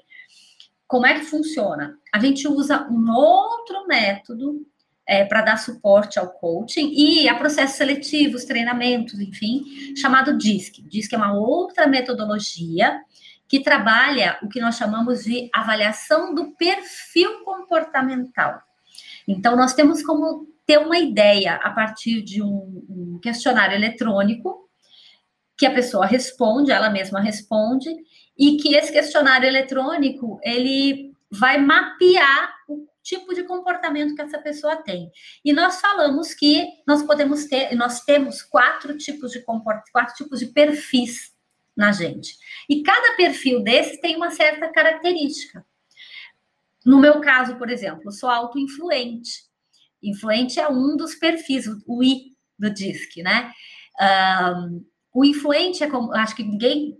[0.87, 1.99] Como é que funciona?
[2.13, 4.67] A gente usa um outro método
[5.07, 9.65] é, para dar suporte ao coaching e a processos seletivos, treinamentos, enfim,
[9.97, 10.83] chamado DISC.
[10.83, 13.01] DISC é uma outra metodologia
[13.49, 18.61] que trabalha o que nós chamamos de avaliação do perfil comportamental.
[19.27, 24.69] Então, nós temos como ter uma ideia a partir de um, um questionário eletrônico
[25.57, 27.89] que a pessoa responde, ela mesma responde,
[28.39, 34.77] e que esse questionário eletrônico ele vai mapear o tipo de comportamento que essa pessoa
[34.77, 35.11] tem.
[35.45, 40.39] E nós falamos que nós podemos ter, nós temos quatro tipos de comportamento, quatro tipos
[40.39, 41.33] de perfis
[41.79, 42.37] na gente.
[42.69, 45.65] E cada perfil desses tem uma certa característica.
[46.85, 49.31] No meu caso, por exemplo, sou autoinfluente.
[50.03, 53.53] Influente é um dos perfis, o I do DISC, né?
[54.01, 56.97] Um, o influente é como, acho que ninguém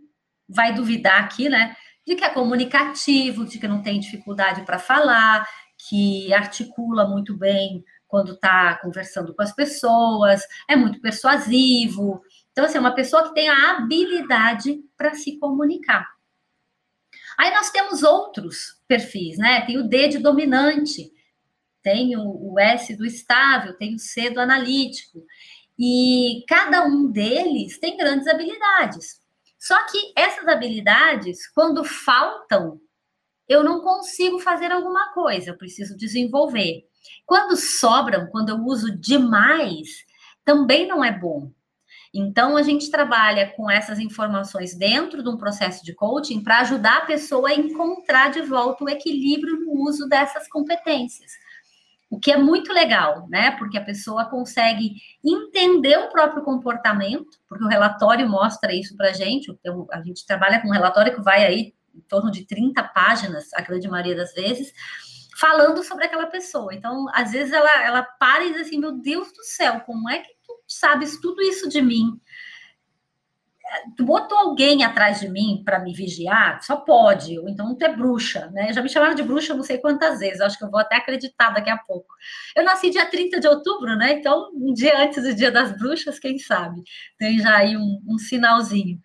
[0.49, 1.77] vai duvidar aqui, né?
[2.07, 5.47] De que é comunicativo, de que não tem dificuldade para falar,
[5.89, 12.23] que articula muito bem quando está conversando com as pessoas, é muito persuasivo.
[12.59, 16.09] Então, assim, é uma pessoa que tem a habilidade para se comunicar.
[17.39, 19.65] Aí nós temos outros perfis, né?
[19.65, 21.09] Tem o D de dominante,
[21.85, 25.25] tem o, o S do estável, tem o C do analítico.
[25.79, 29.23] E cada um deles tem grandes habilidades.
[29.57, 32.81] Só que essas habilidades, quando faltam,
[33.49, 36.89] eu não consigo fazer alguma coisa, eu preciso desenvolver.
[37.25, 40.05] Quando sobram, quando eu uso demais,
[40.45, 41.53] também não é bom.
[42.15, 46.99] Então, a gente trabalha com essas informações dentro de um processo de coaching para ajudar
[46.99, 51.33] a pessoa a encontrar de volta o equilíbrio no uso dessas competências.
[52.11, 53.51] O que é muito legal, né?
[53.53, 59.13] Porque a pessoa consegue entender o próprio comportamento, porque o relatório mostra isso para a
[59.13, 59.51] gente.
[59.51, 63.53] Então, a gente trabalha com um relatório que vai aí em torno de 30 páginas,
[63.53, 64.73] a grande maioria das vezes,
[65.39, 66.75] falando sobre aquela pessoa.
[66.75, 70.21] Então, às vezes ela, ela para e diz assim: Meu Deus do céu, como é
[70.21, 70.38] que
[70.69, 72.21] sabes tudo isso de mim?
[73.97, 77.95] tu botou alguém atrás de mim para me vigiar, só pode, ou então tu é
[77.95, 78.73] bruxa, né?
[78.73, 81.51] Já me chamaram de bruxa não sei quantas vezes, acho que eu vou até acreditar
[81.51, 82.15] daqui a pouco.
[82.57, 84.13] Eu nasci dia 30 de outubro, né?
[84.13, 86.83] Então, um dia antes do dia das bruxas, quem sabe?
[87.19, 88.99] Tem já aí um, um sinalzinho.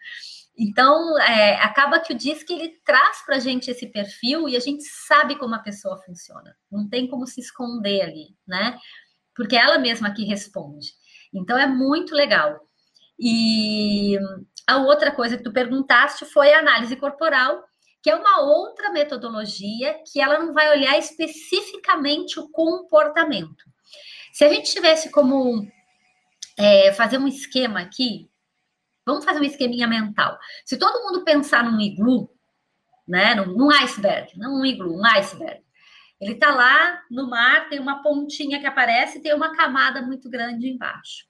[0.58, 4.60] Então, é, acaba que o DISC ele traz para a gente esse perfil e a
[4.60, 6.56] gente sabe como a pessoa funciona.
[6.72, 8.78] Não tem como se esconder ali, né?
[9.36, 10.94] Porque é ela mesma que responde.
[11.34, 12.60] Então, é muito legal.
[13.20, 14.18] E
[14.68, 17.64] a outra coisa que tu perguntaste foi a análise corporal,
[18.02, 23.64] que é uma outra metodologia que ela não vai olhar especificamente o comportamento.
[24.34, 25.66] Se a gente tivesse como
[26.58, 28.30] é, fazer um esquema aqui,
[29.06, 30.38] vamos fazer um esqueminha mental.
[30.66, 32.30] Se todo mundo pensar num iglu,
[33.08, 35.64] né, num, num iceberg, não um iglu, um iceberg.
[36.24, 40.30] Ele está lá no mar, tem uma pontinha que aparece e tem uma camada muito
[40.30, 41.26] grande embaixo.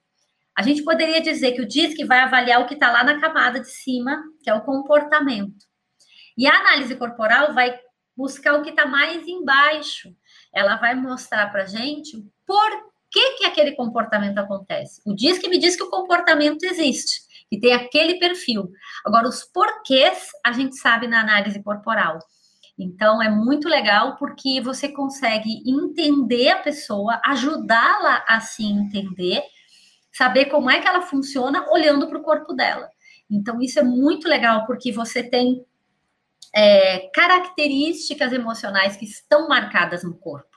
[0.56, 3.58] A gente poderia dizer que o DISC vai avaliar o que está lá na camada
[3.58, 5.66] de cima, que é o comportamento.
[6.38, 7.76] E a análise corporal vai
[8.16, 10.14] buscar o que está mais embaixo.
[10.54, 12.70] Ela vai mostrar para a gente por
[13.10, 15.02] que, que aquele comportamento acontece.
[15.04, 18.70] O DISC me diz que o comportamento existe, que tem aquele perfil.
[19.04, 22.20] Agora, os porquês a gente sabe na análise corporal.
[22.78, 29.42] Então, é muito legal porque você consegue entender a pessoa, ajudá-la a se entender
[30.14, 32.88] saber como é que ela funciona olhando para o corpo dela.
[33.28, 35.64] Então, isso é muito legal, porque você tem
[36.54, 40.54] é, características emocionais que estão marcadas no corpo.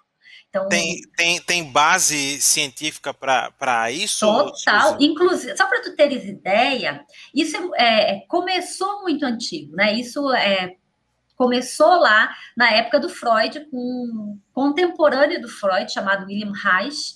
[0.50, 4.26] Então, tem, tem, tem base científica para isso?
[4.26, 4.98] Total.
[5.00, 7.04] Inclusive, só para tu teres ideia,
[7.34, 9.94] isso é, é, começou muito antigo, né?
[9.94, 10.76] Isso é,
[11.38, 17.16] começou lá na época do Freud, com um contemporâneo do Freud, chamado William Reich,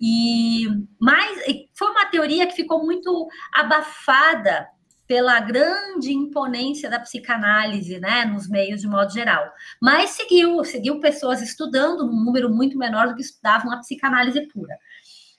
[0.00, 0.66] e
[0.98, 1.38] mais
[1.74, 4.68] foi uma teoria que ficou muito abafada
[5.06, 9.50] pela grande imponência da psicanálise, né, nos meios de modo geral.
[9.80, 14.76] Mas seguiu, seguiu pessoas estudando num número muito menor do que estudavam a psicanálise pura.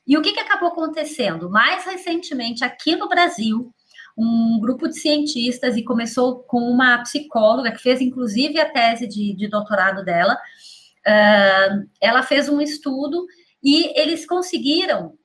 [0.08, 1.52] E o que, que acabou acontecendo?
[1.52, 3.72] Mais recentemente, aqui no Brasil,
[4.18, 9.34] um grupo de cientistas, e começou com uma psicóloga, que fez inclusive a tese de,
[9.34, 13.26] de doutorado dela, uh, ela fez um estudo
[13.64, 15.18] e eles conseguiram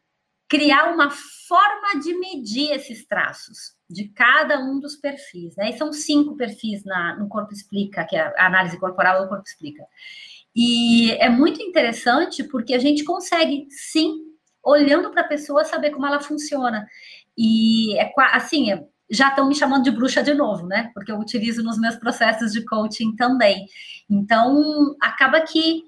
[0.48, 5.56] criar uma forma de medir esses traços de cada um dos perfis.
[5.56, 5.70] Né?
[5.70, 9.44] E são cinco perfis na, no Corpo Explica, que é a análise corporal do Corpo
[9.46, 9.84] Explica.
[10.54, 14.33] E é muito interessante porque a gente consegue, sim,
[14.64, 16.86] olhando para a pessoa, saber como ela funciona.
[17.36, 20.90] E é assim, é, já estão me chamando de bruxa de novo, né?
[20.94, 23.66] Porque eu utilizo nos meus processos de coaching também.
[24.08, 25.82] Então, acaba que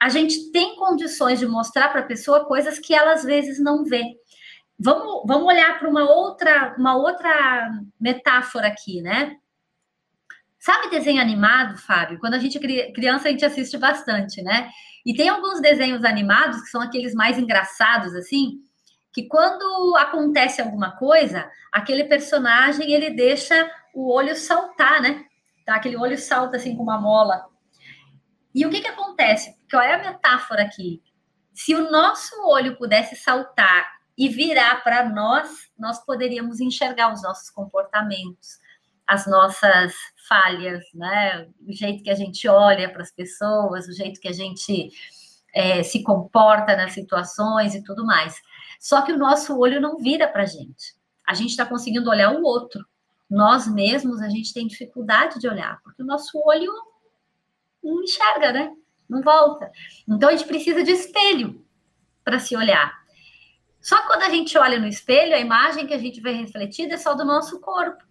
[0.00, 3.84] a gente tem condições de mostrar para a pessoa coisas que ela às vezes não
[3.84, 4.04] vê.
[4.78, 9.36] Vamos, vamos olhar para uma outra, uma outra metáfora aqui, né?
[10.60, 12.18] Sabe desenho animado, Fábio?
[12.18, 14.70] Quando a gente é criança, a gente assiste bastante, né?
[15.06, 18.58] E tem alguns desenhos animados que são aqueles mais engraçados, assim,
[19.10, 25.24] que quando acontece alguma coisa, aquele personagem ele deixa o olho saltar, né?
[25.64, 25.76] Tá?
[25.76, 27.46] Aquele olho salta assim com uma mola.
[28.54, 29.56] E o que que acontece?
[29.70, 31.02] Qual é a metáfora aqui?
[31.54, 37.48] Se o nosso olho pudesse saltar e virar para nós, nós poderíamos enxergar os nossos
[37.48, 38.58] comportamentos,
[39.10, 39.92] as nossas
[40.28, 41.48] falhas, né?
[41.66, 44.88] O jeito que a gente olha para as pessoas, o jeito que a gente
[45.52, 48.40] é, se comporta nas situações e tudo mais.
[48.78, 50.94] Só que o nosso olho não vira para a gente.
[51.26, 52.86] A gente está conseguindo olhar o outro.
[53.28, 56.72] Nós mesmos, a gente tem dificuldade de olhar, porque o nosso olho
[57.82, 58.72] não enxerga, né?
[59.08, 59.72] Não volta.
[60.08, 61.66] Então a gente precisa de espelho
[62.22, 62.96] para se olhar.
[63.80, 66.94] Só que quando a gente olha no espelho, a imagem que a gente vê refletida
[66.94, 68.08] é só do nosso corpo.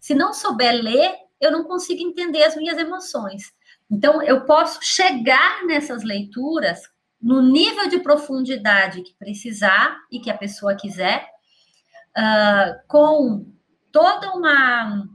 [0.00, 3.52] Se não souber ler, eu não consigo entender as minhas emoções.
[3.90, 6.82] Então, eu posso chegar nessas leituras
[7.20, 11.28] no nível de profundidade que precisar e que a pessoa quiser,
[12.16, 13.46] uh, com
[13.92, 15.06] toda uma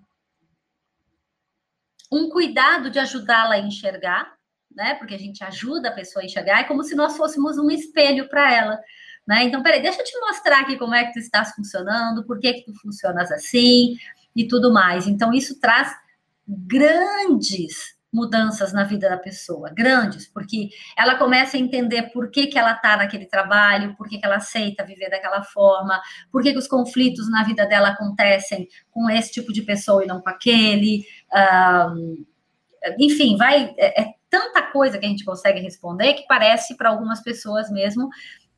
[2.12, 4.36] um cuidado de ajudá-la a enxergar,
[4.72, 4.94] né?
[4.96, 8.30] Porque a gente ajuda a pessoa a enxergar, é como se nós fôssemos um espelho
[8.30, 8.80] para ela.
[9.28, 9.44] Né?
[9.46, 12.54] Então, peraí, deixa eu te mostrar aqui como é que tu estás funcionando, por que,
[12.54, 13.98] que tu funcionas assim
[14.36, 15.08] e tudo mais.
[15.08, 15.96] Então, isso traz
[16.48, 22.58] grandes mudanças na vida da pessoa, grandes, porque ela começa a entender por que, que
[22.58, 26.58] ela está naquele trabalho, por que, que ela aceita viver daquela forma, por que, que
[26.58, 31.06] os conflitos na vida dela acontecem com esse tipo de pessoa e não com aquele.
[31.34, 32.26] Um,
[32.98, 33.74] enfim, vai.
[33.78, 38.10] É, é tanta coisa que a gente consegue responder que parece para algumas pessoas mesmo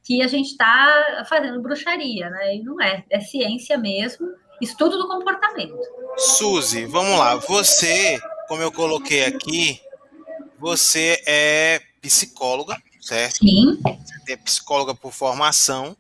[0.04, 2.56] que a gente está fazendo bruxaria, né?
[2.56, 4.26] E não é, é ciência mesmo,
[4.62, 5.78] estudo do comportamento.
[6.18, 7.36] Suzy, vamos lá.
[7.36, 9.80] Você, como eu coloquei aqui,
[10.60, 13.38] você é psicóloga, certo?
[13.38, 13.80] Sim.
[13.84, 15.96] Você é psicóloga por formação.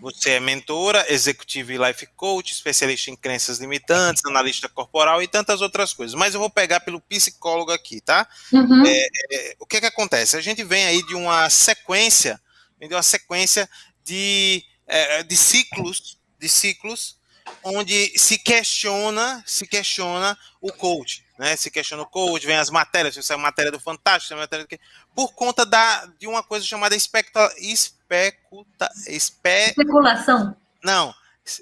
[0.00, 5.92] Você é mentora, executive life coach, especialista em crenças limitantes, analista corporal e tantas outras
[5.92, 6.14] coisas.
[6.14, 8.28] Mas eu vou pegar pelo psicólogo aqui, tá?
[8.52, 8.86] Uhum.
[8.86, 10.36] É, é, o que que acontece?
[10.36, 12.40] A gente vem aí de uma sequência
[12.82, 12.96] entendeu?
[12.96, 13.68] uma sequência
[14.04, 17.16] de, é, de ciclos, de ciclos,
[17.62, 21.56] onde se questiona, se questiona o coach, né?
[21.56, 24.78] Se questiona o coach, vem as matérias, se é matéria do Fantástico, a matéria do
[25.14, 30.56] por conta da, de uma coisa chamada especta, especuta, espe, especulação.
[30.82, 31.14] Não,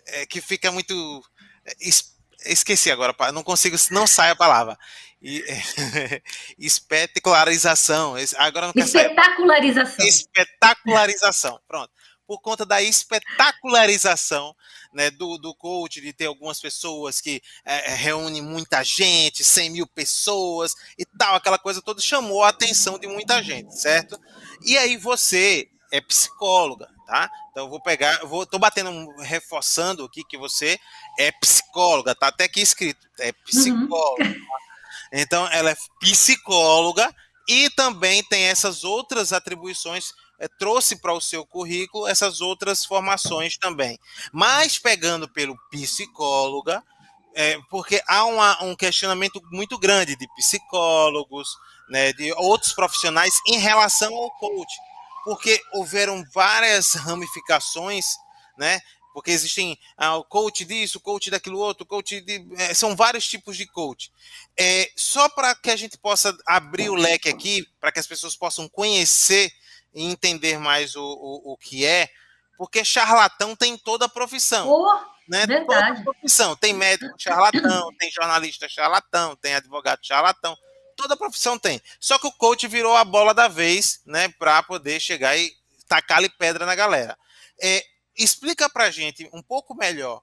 [0.06, 1.24] é, que fica muito
[1.64, 4.78] é, es, esqueci agora, não consigo, não sai a palavra.
[5.22, 5.44] E,
[6.58, 8.14] espetacularização.
[8.38, 10.06] Agora não espetacularização.
[10.06, 11.60] Espetacularização.
[11.68, 11.92] Pronto.
[12.30, 14.54] Por conta da espetacularização
[14.92, 19.70] né, do, do coach, de ter algumas pessoas que é, é reúnem muita gente, 100
[19.70, 24.16] mil pessoas e tal, aquela coisa toda, chamou a atenção de muita gente, certo?
[24.64, 27.28] E aí você é psicóloga, tá?
[27.50, 30.78] Então eu vou pegar, vou, tô batendo, reforçando aqui que você
[31.18, 34.24] é psicóloga, tá até aqui escrito, é psicóloga.
[34.24, 34.46] Uhum.
[35.12, 37.12] Então, ela é psicóloga
[37.48, 40.12] e também tem essas outras atribuições,
[40.48, 43.98] trouxe para o seu currículo essas outras formações também.
[44.32, 46.82] Mas pegando pelo psicóloga,
[47.34, 51.48] é, porque há uma, um questionamento muito grande de psicólogos,
[51.88, 54.72] né, de outros profissionais em relação ao coach,
[55.24, 58.06] porque houveram várias ramificações,
[58.56, 58.80] né?
[59.12, 63.56] Porque existem ah, o coach disso, coach daquilo outro, coach de, é, são vários tipos
[63.56, 64.10] de coach.
[64.56, 68.36] É, só para que a gente possa abrir o leque aqui, para que as pessoas
[68.36, 69.52] possam conhecer
[69.94, 72.08] e entender mais o, o, o que é,
[72.56, 74.68] porque charlatão tem toda a profissão.
[74.68, 75.46] Oh, né?
[75.46, 75.98] Verdade.
[75.98, 76.56] Toda profissão.
[76.56, 80.56] Tem médico charlatão, tem jornalista charlatão, tem advogado charlatão.
[80.96, 81.80] Toda a profissão tem.
[81.98, 85.52] Só que o coach virou a bola da vez, né, para poder chegar e
[85.88, 87.16] tacar-lhe pedra na galera.
[87.60, 87.84] É,
[88.16, 90.20] explica pra gente um pouco melhor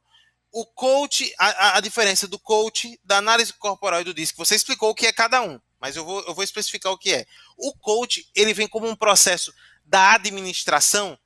[0.52, 4.44] o coach, a, a, diferença do coach, da análise corporal e do disco.
[4.44, 7.14] Você explicou o que é cada um, mas eu vou, eu vou especificar o que
[7.14, 7.26] é.
[7.58, 9.54] O coach, ele vem como um processo
[9.86, 11.18] da administração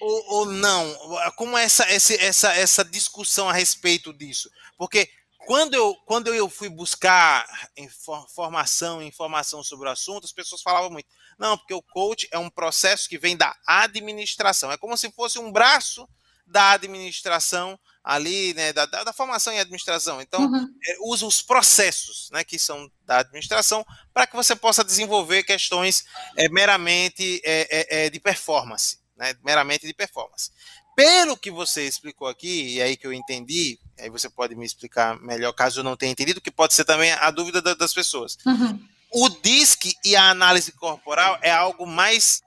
[0.00, 0.94] ou, ou não?
[1.36, 4.50] Como é essa, essa, essa discussão a respeito disso?
[4.76, 5.10] Porque
[5.46, 7.46] quando eu, quando eu fui buscar
[7.76, 11.08] informação, informação sobre o assunto, as pessoas falavam muito.
[11.38, 14.70] Não, porque o coach é um processo que vem da administração.
[14.70, 16.08] É como se fosse um braço
[16.46, 20.20] da administração ali, né, da, da, formação em administração.
[20.20, 20.66] Então, uhum.
[20.86, 26.04] é, usa os processos, né, que são da administração, para que você possa desenvolver questões
[26.36, 30.50] é, meramente é, é, é de performance né, meramente de performance.
[30.96, 35.20] Pelo que você explicou aqui, e aí que eu entendi, aí você pode me explicar
[35.20, 38.38] melhor caso eu não tenha entendido, que pode ser também a dúvida da, das pessoas.
[38.46, 38.82] Uhum.
[39.12, 42.42] O DISC e a análise corporal é algo mais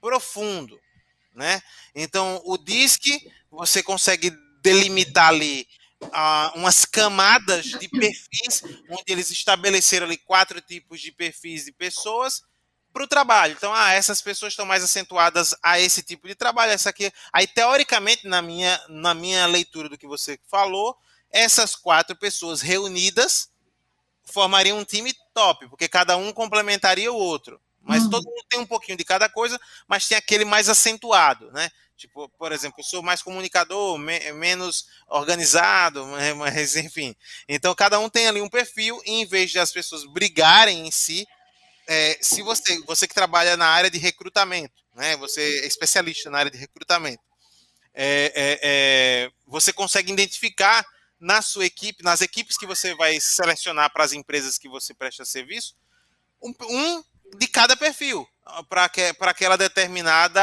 [0.00, 0.78] profundo,
[1.34, 1.60] né?
[1.94, 3.20] Então, o DISC,
[3.50, 4.30] você consegue
[4.64, 5.68] delimitar ali
[6.00, 12.42] uh, umas camadas de perfis, onde eles estabeleceram ali quatro tipos de perfis de pessoas,
[12.92, 13.54] para o trabalho.
[13.54, 17.12] Então, ah, essas pessoas estão mais acentuadas a esse tipo de trabalho, essa aqui.
[17.32, 20.96] Aí, teoricamente, na minha, na minha leitura do que você falou,
[21.30, 23.50] essas quatro pessoas reunidas
[24.24, 27.60] formariam um time top, porque cada um complementaria o outro.
[27.82, 28.10] Mas uhum.
[28.10, 31.70] todo mundo tem um pouquinho de cada coisa, mas tem aquele mais acentuado, né?
[31.96, 36.04] Tipo, por exemplo, eu sou mais comunicador, me menos organizado,
[36.36, 37.14] mas enfim.
[37.48, 40.90] Então, cada um tem ali um perfil, e em vez de as pessoas brigarem em
[40.90, 41.26] si,
[41.86, 46.38] é, se você, você que trabalha na área de recrutamento, né, você é especialista na
[46.38, 47.22] área de recrutamento,
[47.94, 50.84] é, é, é, você consegue identificar
[51.20, 55.24] na sua equipe, nas equipes que você vai selecionar para as empresas que você presta
[55.24, 55.76] serviço,
[56.42, 57.04] um, um
[57.38, 58.26] de cada perfil
[58.68, 58.90] para
[59.30, 60.42] aquela determinada,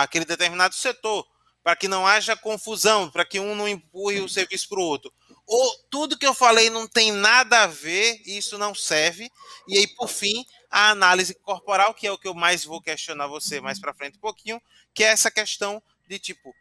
[0.00, 1.26] aquele determinado setor,
[1.62, 5.12] para que não haja confusão, para que um não empurre o serviço para o outro.
[5.46, 9.30] Ou tudo que eu falei não tem nada a ver, isso não serve.
[9.68, 13.26] E aí, por fim, a análise corporal, que é o que eu mais vou questionar
[13.26, 14.60] você mais para frente um pouquinho,
[14.94, 16.54] que é essa questão de tipo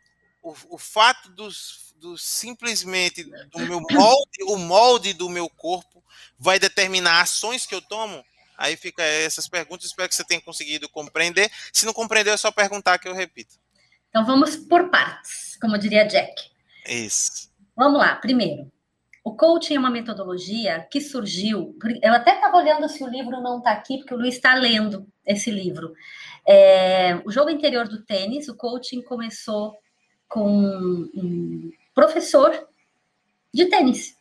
[0.45, 6.03] o, o fato dos, do simplesmente do meu molde, o molde do meu corpo
[6.38, 8.24] vai determinar ações que eu tomo.
[8.58, 11.51] Aí fica essas perguntas, espero que você tenha conseguido compreender.
[11.74, 13.56] Se não compreendeu, é só perguntar que eu repito.
[14.10, 16.34] Então vamos por partes, como diria Jack.
[16.88, 17.49] Isso.
[17.76, 18.72] Vamos lá, primeiro.
[19.24, 21.76] O coaching é uma metodologia que surgiu.
[22.01, 25.08] Eu até estava olhando se o livro não está aqui, porque o Luiz está lendo
[25.26, 25.93] esse livro.
[26.47, 29.76] É, o jogo interior do tênis, o coaching começou
[30.28, 32.68] com um professor
[33.51, 34.14] de tênis,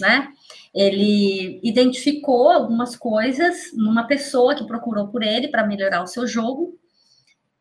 [0.00, 0.28] né?
[0.74, 6.78] Ele identificou algumas coisas numa pessoa que procurou por ele para melhorar o seu jogo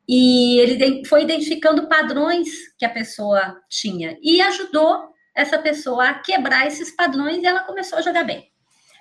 [0.07, 6.65] e ele foi identificando padrões que a pessoa tinha e ajudou essa pessoa a quebrar
[6.65, 8.51] esses padrões e ela começou a jogar bem.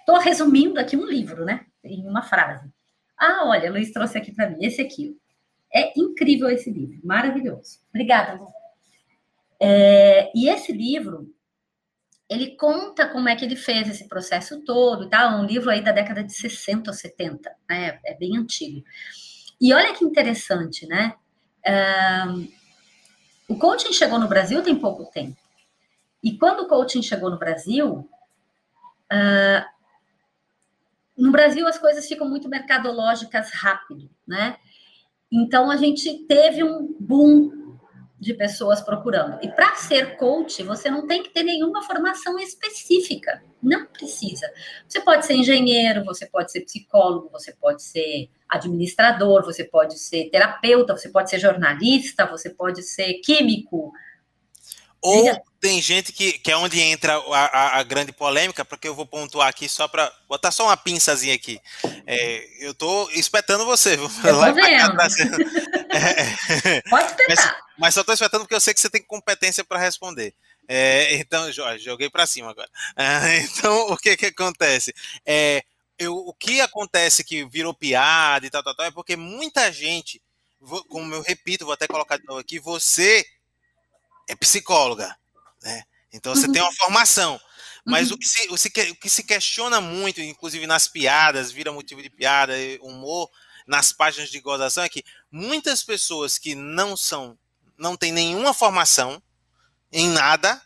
[0.01, 1.65] Estou resumindo aqui um livro, né?
[1.83, 2.71] Em uma frase.
[3.19, 5.17] Ah, olha, Luiz trouxe aqui para mim esse aqui.
[5.73, 7.79] É incrível esse livro, maravilhoso.
[7.89, 8.47] Obrigada, Lu.
[9.61, 11.35] É, e esse livro,
[12.29, 15.41] ele conta como é que ele fez esse processo todo tal.
[15.41, 17.99] Um livro aí da década de 60 ou 70, né?
[18.05, 18.85] É bem antigo.
[19.61, 21.15] E olha que interessante, né?
[22.29, 22.49] Um,
[23.49, 25.37] o coaching chegou no Brasil tem pouco tempo.
[26.23, 28.09] E quando o coaching chegou no Brasil,
[29.11, 29.65] uh,
[31.17, 34.59] no Brasil as coisas ficam muito mercadológicas rápido, né?
[35.33, 37.58] Então a gente teve um boom
[38.21, 39.39] de pessoas procurando.
[39.43, 43.43] E para ser coach, você não tem que ter nenhuma formação específica.
[43.63, 44.51] Não precisa.
[44.89, 50.31] Você pode ser engenheiro, você pode ser psicólogo, você pode ser administrador, você pode ser
[50.31, 53.93] terapeuta, você pode ser jornalista, você pode ser químico,
[55.01, 58.95] ou tem gente que, que é onde entra a, a, a, grande polêmica, porque eu
[58.95, 61.61] vou pontuar aqui só para botar só uma pinçazinha aqui.
[62.07, 63.95] É, eu estou espetando você.
[63.95, 64.97] Eu tô vendo.
[64.97, 65.07] Tá
[65.95, 67.29] é, Pode espetar.
[67.29, 70.35] Mas, mas só estou espetando porque eu sei que você tem competência para responder.
[70.67, 72.69] É, então, joguei para cima agora.
[72.97, 74.95] Ah, então, o que que acontece?
[75.25, 75.63] É,
[75.99, 80.21] eu, o que acontece que virou piada e tal, tal, tal, é porque muita gente,
[80.89, 83.25] como eu repito, vou até colocar de novo aqui, você
[84.29, 85.17] é psicóloga,
[85.63, 85.85] né?
[86.13, 86.53] Então você uhum.
[86.53, 87.41] tem uma formação.
[87.85, 88.17] Mas uhum.
[88.17, 92.03] o, que se, o, se, o que se questiona muito, inclusive nas piadas, vira motivo
[92.03, 93.31] de piada, humor,
[93.67, 97.39] nas páginas de gozação, é que muitas pessoas que não são,
[97.79, 99.23] não têm nenhuma formação
[99.93, 100.61] em nada,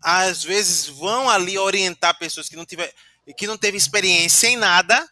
[0.00, 2.92] às vezes vão ali orientar pessoas que não tiver,
[3.36, 5.08] que não teve experiência em nada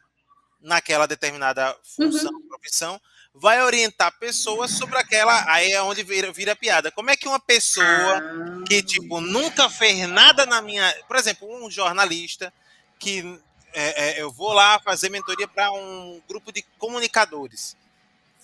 [0.60, 2.48] naquela determinada função, uhum.
[2.48, 3.00] profissão,
[3.34, 5.50] vai orientar pessoas sobre aquela.
[5.50, 6.90] Aí é onde vira, vira piada.
[6.90, 8.64] Como é que uma pessoa ah.
[8.66, 10.94] que, tipo, nunca fez nada na minha.
[11.08, 12.52] Por exemplo, um jornalista
[12.98, 13.40] que
[13.72, 17.76] é, é, eu vou lá fazer mentoria para um grupo de comunicadores.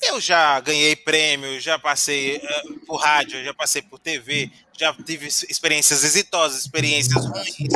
[0.00, 5.26] Eu já ganhei prêmio, já passei uh, por rádio, já passei por TV, já tive
[5.26, 7.72] experiências exitosas, experiências ruins,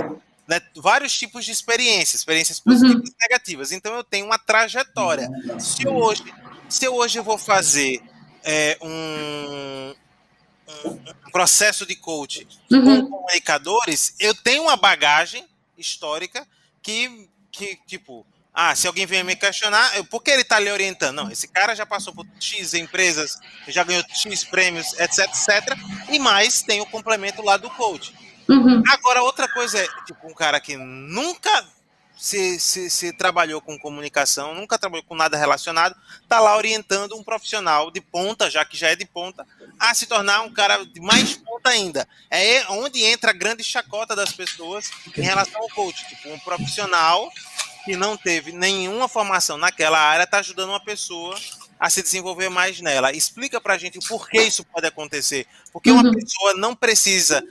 [0.47, 0.61] né?
[0.77, 3.15] vários tipos de experiências, experiências positivas uhum.
[3.19, 3.73] e negativas.
[3.73, 5.29] Então eu tenho uma trajetória.
[5.59, 6.23] Se eu hoje
[6.73, 8.03] se eu hoje vou fazer
[8.43, 9.95] é, um,
[10.89, 13.03] um, processo de coaching uhum.
[13.03, 15.47] com comunicadores, eu tenho uma bagagem
[15.77, 16.49] histórica
[16.83, 20.71] que, que tipo, ah, se alguém vier me questionar, eu, por que ele está lhe
[20.71, 21.17] orientando?
[21.17, 23.39] Não, esse cara já passou por X empresas,
[23.69, 25.79] já ganhou X prêmios, etc, etc.
[26.11, 28.15] E mais tem o complemento lá do coach.
[28.49, 28.83] Uhum.
[28.89, 31.67] Agora, outra coisa é, tipo, um cara que nunca
[32.15, 37.25] se, se, se, trabalhou com comunicação, nunca trabalhou com nada relacionado, está lá orientando um
[37.25, 39.47] profissional de ponta, já que já é de ponta,
[39.79, 42.07] a se tornar um cara de mais ponta ainda.
[42.31, 46.07] É onde entra a grande chacota das pessoas em relação ao coach.
[46.09, 47.29] Tipo, um profissional
[47.85, 51.37] que não teve nenhuma formação naquela área está ajudando uma pessoa
[51.79, 53.13] a se desenvolver mais nela.
[53.13, 55.47] Explica para a gente o porquê isso pode acontecer.
[55.73, 56.13] Porque uma uhum.
[56.13, 57.43] pessoa não precisa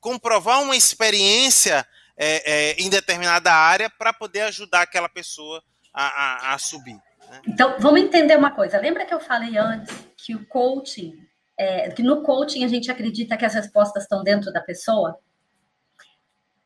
[0.00, 5.62] comprovar uma experiência é, é, em determinada área para poder ajudar aquela pessoa
[5.92, 6.94] a, a, a subir.
[7.30, 7.42] Né?
[7.46, 8.78] Então, vamos entender uma coisa.
[8.78, 11.18] Lembra que eu falei antes que o coaching,
[11.58, 15.18] é, que no coaching a gente acredita que as respostas estão dentro da pessoa?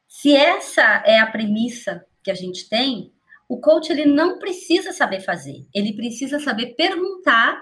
[0.06, 3.10] Se essa é a premissa que a gente tem,
[3.48, 7.58] o coach ele não precisa saber fazer, ele precisa saber perguntar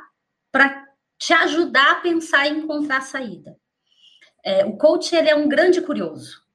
[0.50, 0.84] para
[1.16, 3.56] te ajudar a pensar e encontrar a saída.
[4.44, 6.46] É, o coach ele é um grande curioso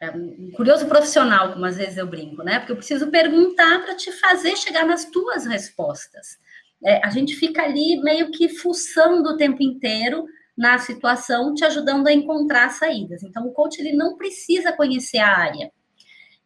[0.00, 2.58] é um curioso profissional, como às vezes eu brinco, né?
[2.58, 6.38] Porque eu preciso perguntar para te fazer chegar nas tuas respostas.
[6.84, 12.06] É, a gente fica ali meio que fuçando o tempo inteiro na situação, te ajudando
[12.06, 13.22] a encontrar saídas.
[13.22, 15.72] Então, o coach ele não precisa conhecer a área.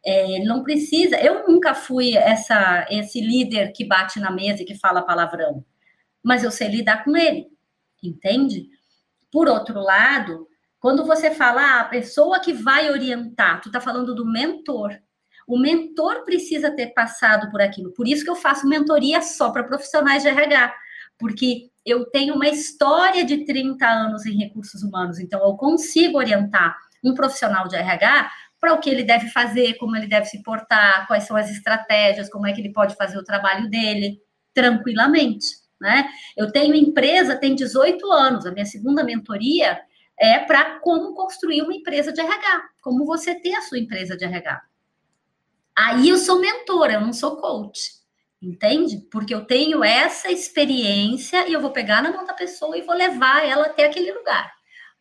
[0.05, 1.17] É, não precisa.
[1.17, 5.65] Eu nunca fui essa esse líder que bate na mesa e que fala palavrão,
[6.23, 7.47] mas eu sei lidar com ele,
[8.03, 8.69] entende?
[9.31, 10.47] Por outro lado,
[10.81, 14.97] quando você fala ah, a pessoa que vai orientar, tu está falando do mentor.
[15.47, 17.93] O mentor precisa ter passado por aquilo.
[17.95, 20.75] Por isso que eu faço mentoria só para profissionais de RH,
[21.19, 26.77] porque eu tenho uma história de 30 anos em recursos humanos, então eu consigo orientar
[27.03, 28.31] um profissional de RH
[28.61, 32.29] para o que ele deve fazer, como ele deve se portar, quais são as estratégias,
[32.29, 34.21] como é que ele pode fazer o trabalho dele
[34.53, 35.47] tranquilamente,
[35.81, 36.09] né?
[36.37, 39.81] Eu tenho empresa, tem 18 anos, a minha segunda mentoria
[40.19, 44.25] é para como construir uma empresa de RH, como você ter a sua empresa de
[44.25, 44.61] RH.
[45.77, 47.93] Aí eu sou mentora, eu não sou coach,
[48.43, 49.07] entende?
[49.13, 52.97] Porque eu tenho essa experiência e eu vou pegar na mão da pessoa e vou
[52.97, 54.58] levar ela até aquele lugar.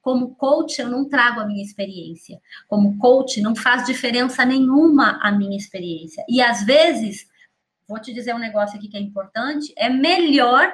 [0.07, 2.39] Como coach, eu não trago a minha experiência.
[2.65, 6.23] Como coach, não faz diferença nenhuma a minha experiência.
[6.29, 7.27] E às vezes,
[7.85, 10.73] vou te dizer um negócio aqui que é importante: é melhor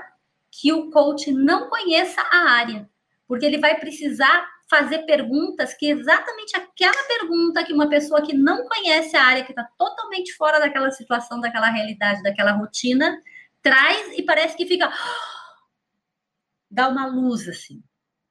[0.51, 2.87] que o coach não conheça a área
[3.27, 8.67] porque ele vai precisar fazer perguntas que exatamente aquela pergunta que uma pessoa que não
[8.67, 13.19] conhece a área, que está totalmente fora daquela situação, daquela realidade, daquela rotina,
[13.63, 14.93] traz e parece que fica
[16.69, 17.81] dá uma luz assim,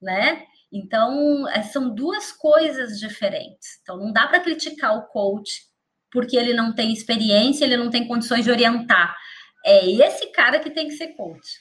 [0.00, 0.46] né?
[0.72, 3.78] Então, é, são duas coisas diferentes.
[3.82, 5.70] Então, não dá para criticar o coach
[6.10, 9.16] porque ele não tem experiência, ele não tem condições de orientar.
[9.64, 11.60] É esse cara que tem que ser coach.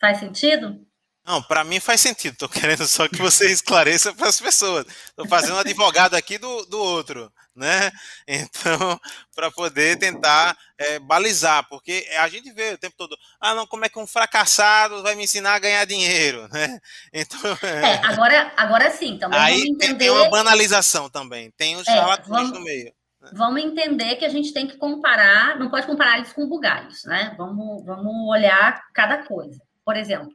[0.00, 0.86] Faz sentido?
[1.24, 2.36] Não, para mim faz sentido.
[2.36, 4.84] Tô querendo só que você esclareça para as pessoas.
[5.16, 7.90] Tô fazendo um advogado aqui do, do outro, né?
[8.28, 9.00] Então,
[9.34, 13.86] para poder tentar é, balizar, porque a gente vê o tempo todo, ah, não, como
[13.86, 16.78] é que um fracassado vai me ensinar a ganhar dinheiro, né?
[17.10, 19.16] Então, é, é agora, agora sim.
[19.16, 19.96] Também aí entender...
[19.96, 21.50] tem uma banalização também.
[21.56, 22.92] Tem os é, charlatões no meio.
[23.22, 23.30] Né?
[23.32, 27.34] Vamos entender que a gente tem que comparar, não pode comparar eles com bugalhos, né?
[27.38, 29.58] Vamos, vamos olhar cada coisa.
[29.82, 30.30] Por exemplo,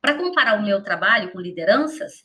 [0.00, 2.24] para comparar o meu trabalho com lideranças,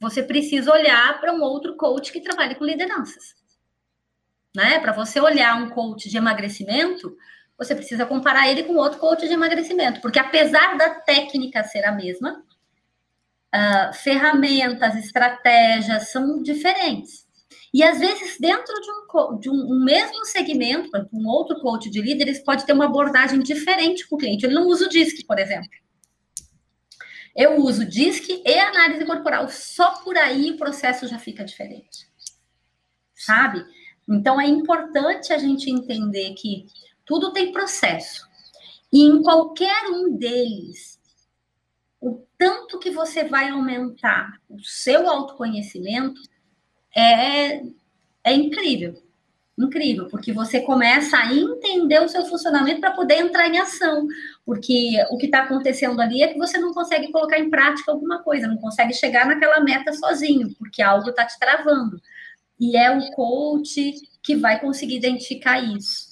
[0.00, 3.34] você precisa olhar para um outro coach que trabalhe com lideranças.
[4.54, 4.80] Né?
[4.80, 7.16] Para você olhar um coach de emagrecimento,
[7.56, 11.92] você precisa comparar ele com outro coach de emagrecimento, porque apesar da técnica ser a
[11.92, 12.42] mesma,
[13.54, 17.26] uh, ferramentas, estratégias são diferentes.
[17.72, 22.42] E às vezes, dentro de um, de um, mesmo segmento, um outro coach de líderes
[22.44, 24.44] pode ter uma abordagem diferente com o cliente.
[24.44, 25.70] Ele não usa o DISC, por exemplo.
[27.34, 29.48] Eu uso DISC e análise corporal.
[29.48, 32.06] Só por aí o processo já fica diferente.
[33.14, 33.64] Sabe?
[34.08, 36.66] Então é importante a gente entender que
[37.04, 38.26] tudo tem processo.
[38.92, 41.00] E em qualquer um deles,
[42.00, 46.20] o tanto que você vai aumentar o seu autoconhecimento
[46.94, 47.62] é,
[48.24, 49.02] é incrível.
[49.58, 54.06] Incrível, porque você começa a entender o seu funcionamento para poder entrar em ação.
[54.46, 58.22] Porque o que está acontecendo ali é que você não consegue colocar em prática alguma
[58.22, 62.00] coisa, não consegue chegar naquela meta sozinho, porque algo está te travando.
[62.58, 63.92] E é o coach
[64.22, 66.08] que vai conseguir identificar isso,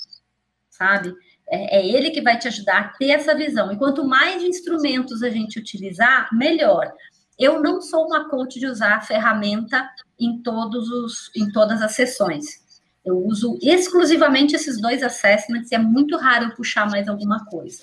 [0.69, 1.15] sabe?
[1.49, 3.73] É, é ele que vai te ajudar a ter essa visão.
[3.73, 6.93] E quanto mais instrumentos a gente utilizar, melhor.
[7.39, 9.89] Eu não sou uma coach de usar a ferramenta
[10.19, 12.60] em, todos os, em todas as sessões.
[13.05, 17.83] Eu uso exclusivamente esses dois assessments e é muito raro eu puxar mais alguma coisa.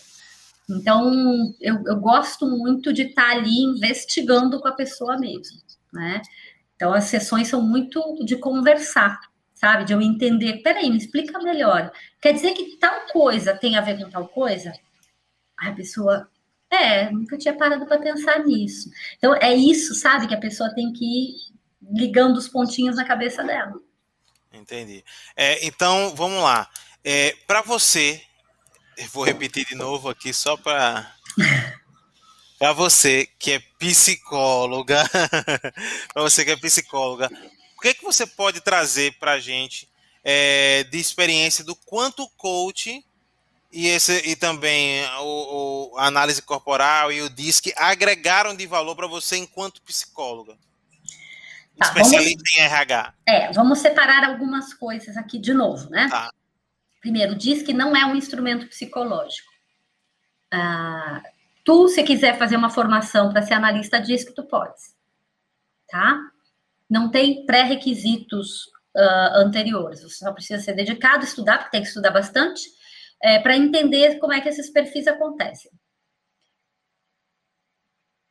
[0.69, 5.59] Então, eu, eu gosto muito de estar ali investigando com a pessoa mesmo,
[5.93, 6.21] né?
[6.75, 9.19] Então, as sessões são muito de conversar,
[9.55, 9.85] sabe?
[9.85, 11.91] De eu entender, peraí, me explica melhor.
[12.21, 14.73] Quer dizer que tal coisa tem a ver com tal coisa?
[15.57, 16.29] a pessoa,
[16.69, 18.89] é, nunca tinha parado para pensar nisso.
[19.17, 21.35] Então, é isso, sabe, que a pessoa tem que ir
[21.81, 23.73] ligando os pontinhos na cabeça dela.
[24.51, 25.03] Entendi.
[25.35, 26.69] É, então, vamos lá.
[27.03, 28.21] É, para você,
[29.11, 31.13] vou repetir de novo aqui só para
[32.57, 35.07] para você que é psicóloga,
[36.11, 37.29] para você que é psicóloga,
[37.77, 39.87] o que, é que você pode trazer para a gente
[40.23, 43.05] é, de experiência do quanto o coach
[43.71, 48.95] e, esse, e também o, o, a análise corporal e o DISC agregaram de valor
[48.95, 50.57] para você enquanto psicóloga?
[51.77, 53.13] Tá, especialista vamos, em RH.
[53.25, 56.07] É, vamos separar algumas coisas aqui de novo, né?
[56.09, 56.31] Tá.
[56.99, 59.49] Primeiro, diz que não é um instrumento psicológico.
[60.51, 61.21] Ah,
[61.63, 64.95] tu, se quiser fazer uma formação para ser analista, diz que tu podes,
[65.87, 66.19] tá?
[66.89, 68.65] Não tem pré-requisitos
[68.95, 70.01] uh, anteriores.
[70.01, 72.61] Você só precisa ser dedicado, estudar, porque tem que estudar bastante,
[73.21, 75.71] é, para entender como é que esses perfis acontecem.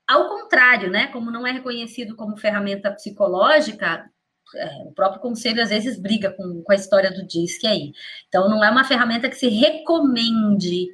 [0.07, 4.09] Ao contrário, né, como não é reconhecido como ferramenta psicológica,
[4.55, 7.93] é, o próprio conselho às vezes briga com, com a história do DISC aí.
[8.29, 10.89] Então, não é uma ferramenta que se recomende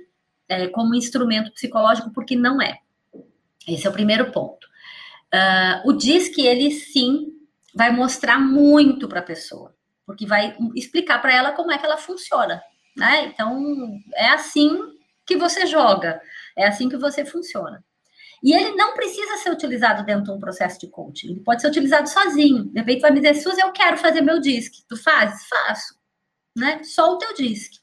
[0.48, 2.78] é, como instrumento psicológico, porque não é.
[3.68, 4.66] Esse é o primeiro ponto.
[5.32, 7.32] Uh, o DISC, ele sim
[7.74, 11.96] vai mostrar muito para a pessoa, porque vai explicar para ela como é que ela
[11.96, 12.62] funciona,
[12.96, 13.26] né?
[13.26, 14.78] Então, é assim
[15.24, 16.20] que você joga,
[16.56, 17.82] é assim que você funciona.
[18.42, 21.68] E ele não precisa ser utilizado dentro de um processo de coaching, ele pode ser
[21.68, 22.64] utilizado sozinho.
[22.64, 24.82] De repente, vai me dizer, Suzy, eu quero fazer meu disque.
[24.88, 25.46] Tu fazes?
[25.46, 25.94] Faço.
[26.56, 26.82] Né?
[26.82, 27.78] Só o teu disque.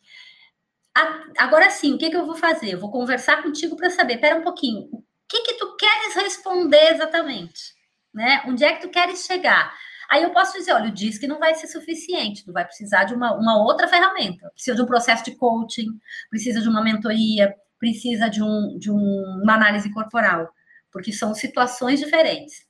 [1.37, 2.73] Agora sim, o que, que eu vou fazer?
[2.73, 6.93] Eu vou conversar contigo para saber, pera um pouquinho, o que, que tu queres responder
[6.93, 7.73] exatamente?
[8.13, 8.43] Né?
[8.45, 9.73] Onde é que tu queres chegar?
[10.09, 13.13] Aí eu posso dizer, olha, o DISC não vai ser suficiente, tu vai precisar de
[13.13, 14.49] uma, uma outra ferramenta.
[14.49, 15.87] Precisa de um processo de coaching,
[16.29, 20.49] precisa de uma mentoria, precisa de, um, de um, uma análise corporal,
[20.91, 22.67] porque são situações diferentes.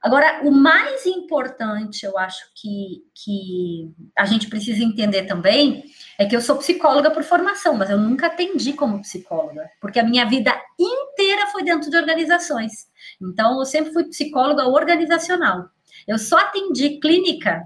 [0.00, 5.84] Agora, o mais importante, eu acho que, que a gente precisa entender também,
[6.16, 10.04] é que eu sou psicóloga por formação, mas eu nunca atendi como psicóloga, porque a
[10.04, 12.88] minha vida inteira foi dentro de organizações.
[13.20, 15.68] Então, eu sempre fui psicóloga organizacional.
[16.06, 17.64] Eu só atendi clínica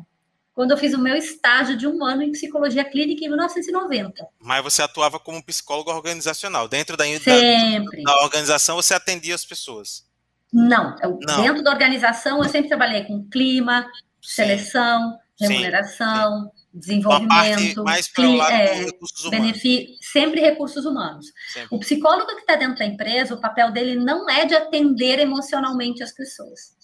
[0.54, 4.26] quando eu fiz o meu estágio de um ano em psicologia clínica em 1990.
[4.38, 6.68] Mas você atuava como psicóloga organizacional.
[6.68, 10.06] Dentro da, da, da organização, você atendia as pessoas?
[10.52, 10.94] Não.
[11.02, 11.42] Eu, Não.
[11.42, 13.86] Dentro da organização, eu sempre trabalhei com clima,
[14.20, 15.48] seleção, Sim.
[15.48, 16.78] remuneração, Sim.
[16.78, 17.82] desenvolvimento.
[17.82, 19.62] mais para o lado é, recursos humanos.
[20.02, 21.26] Sempre recursos humanos.
[21.50, 21.74] Sempre.
[21.74, 26.02] O psicólogo que está dentro da empresa, o papel dele não é de atender emocionalmente
[26.02, 26.74] as pessoas.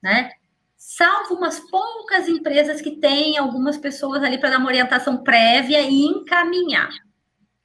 [0.00, 0.30] Né?
[0.84, 6.02] Salvo umas poucas empresas que têm algumas pessoas ali para dar uma orientação prévia e
[6.02, 6.90] encaminhar.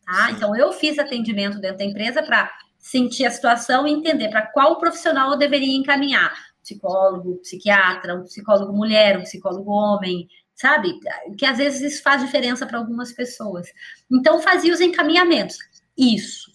[0.05, 0.29] Tá?
[0.31, 4.77] Então, eu fiz atendimento dentro da empresa para sentir a situação e entender para qual
[4.77, 6.31] profissional eu deveria encaminhar.
[6.61, 10.93] Psicólogo, psiquiatra, um psicólogo mulher, um psicólogo homem, sabe?
[11.39, 13.67] Que às vezes isso faz diferença para algumas pessoas.
[14.11, 15.57] Então, fazia os encaminhamentos.
[15.97, 16.51] Isso.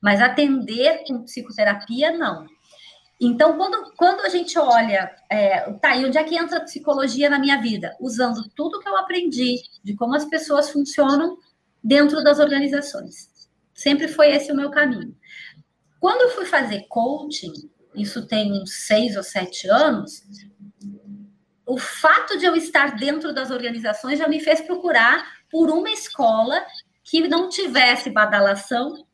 [0.00, 2.46] Mas atender com psicoterapia, não.
[3.24, 7.30] Então, quando, quando a gente olha, é, tá, e onde é que entra a psicologia
[7.30, 7.96] na minha vida?
[8.00, 11.38] Usando tudo que eu aprendi de como as pessoas funcionam
[11.82, 13.30] dentro das organizações.
[13.72, 15.16] Sempre foi esse o meu caminho.
[16.00, 17.52] Quando eu fui fazer coaching,
[17.94, 20.24] isso tem uns seis ou sete anos,
[21.64, 26.60] o fato de eu estar dentro das organizações já me fez procurar por uma escola
[27.04, 29.06] que não tivesse badalação,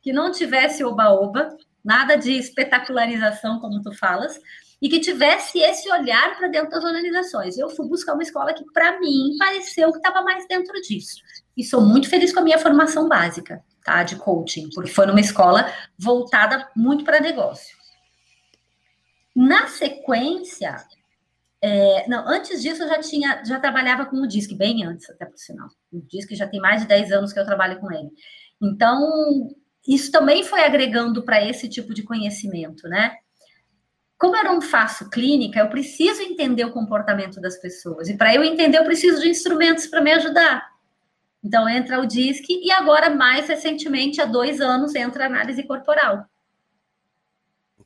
[0.00, 4.38] que não tivesse oba-oba, nada de espetacularização, como tu falas,
[4.80, 7.56] e que tivesse esse olhar para dentro das organizações.
[7.56, 11.20] Eu fui buscar uma escola que, para mim, pareceu que estava mais dentro disso.
[11.56, 15.20] E sou muito feliz com a minha formação básica, tá, de coaching, porque foi numa
[15.20, 17.76] escola voltada muito para negócio.
[19.34, 20.84] Na sequência,
[21.62, 25.24] é, não, antes disso eu já tinha, já trabalhava com o DISC, bem antes, até
[25.24, 25.68] por sinal.
[25.92, 28.10] O DISC já tem mais de 10 anos que eu trabalho com ele.
[28.60, 29.48] Então,
[29.86, 33.16] isso também foi agregando para esse tipo de conhecimento, né?
[34.18, 38.08] Como eu não faço clínica, eu preciso entender o comportamento das pessoas.
[38.08, 40.70] E para eu entender, eu preciso de instrumentos para me ajudar.
[41.42, 46.24] Então, entra o DISC e agora, mais recentemente, há dois anos, entra a análise corporal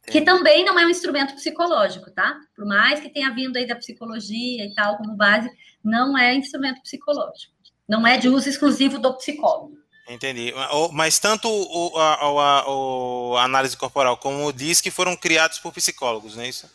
[0.06, 2.38] que também não é um instrumento psicológico, tá?
[2.54, 5.50] Por mais que tenha vindo aí da psicologia e tal como base,
[5.82, 7.52] não é instrumento psicológico.
[7.88, 9.76] Não é de uso exclusivo do psicólogo.
[10.08, 10.52] Entendi.
[10.92, 16.44] Mas tanto o, a, a, análise corporal como o DISC foram criados por psicólogos, não
[16.44, 16.70] é isso?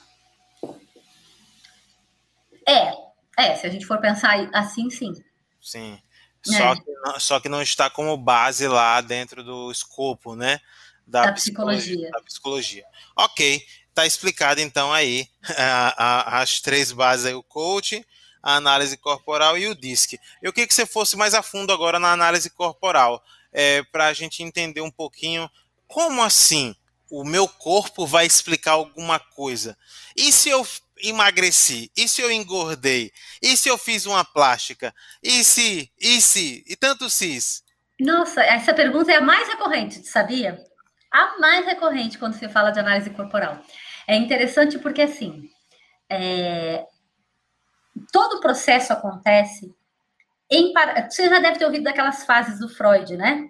[2.67, 2.93] É,
[3.37, 5.13] é, se a gente for pensar assim, sim.
[5.61, 5.99] Sim.
[6.47, 6.57] É.
[6.57, 10.59] Só, que não, só que não está como base lá dentro do escopo, né?
[11.07, 11.81] Da, da psicologia.
[11.81, 12.11] psicologia.
[12.11, 12.85] Da psicologia.
[13.15, 18.05] Ok, tá explicado então aí a, a, as três bases aí, o coach,
[18.41, 20.19] a análise corporal e o DISC.
[20.41, 24.13] Eu queria que você fosse mais a fundo agora na análise corporal, é, para a
[24.13, 25.49] gente entender um pouquinho
[25.87, 26.75] como assim
[27.09, 29.77] o meu corpo vai explicar alguma coisa.
[30.15, 30.65] E se eu
[31.03, 31.91] emagreci?
[31.95, 33.11] E se eu engordei?
[33.41, 34.95] E se eu fiz uma plástica?
[35.21, 35.91] E se?
[35.99, 36.63] E se?
[36.65, 37.63] E tanto cis?
[37.99, 40.63] Nossa, essa pergunta é a mais recorrente, sabia?
[41.11, 43.59] a mais recorrente quando se fala de análise corporal.
[44.07, 45.49] É interessante porque, assim,
[46.09, 46.85] é...
[48.11, 49.73] todo o processo acontece
[50.49, 50.73] em.
[51.09, 53.49] Você já deve ter ouvido daquelas fases do Freud, né?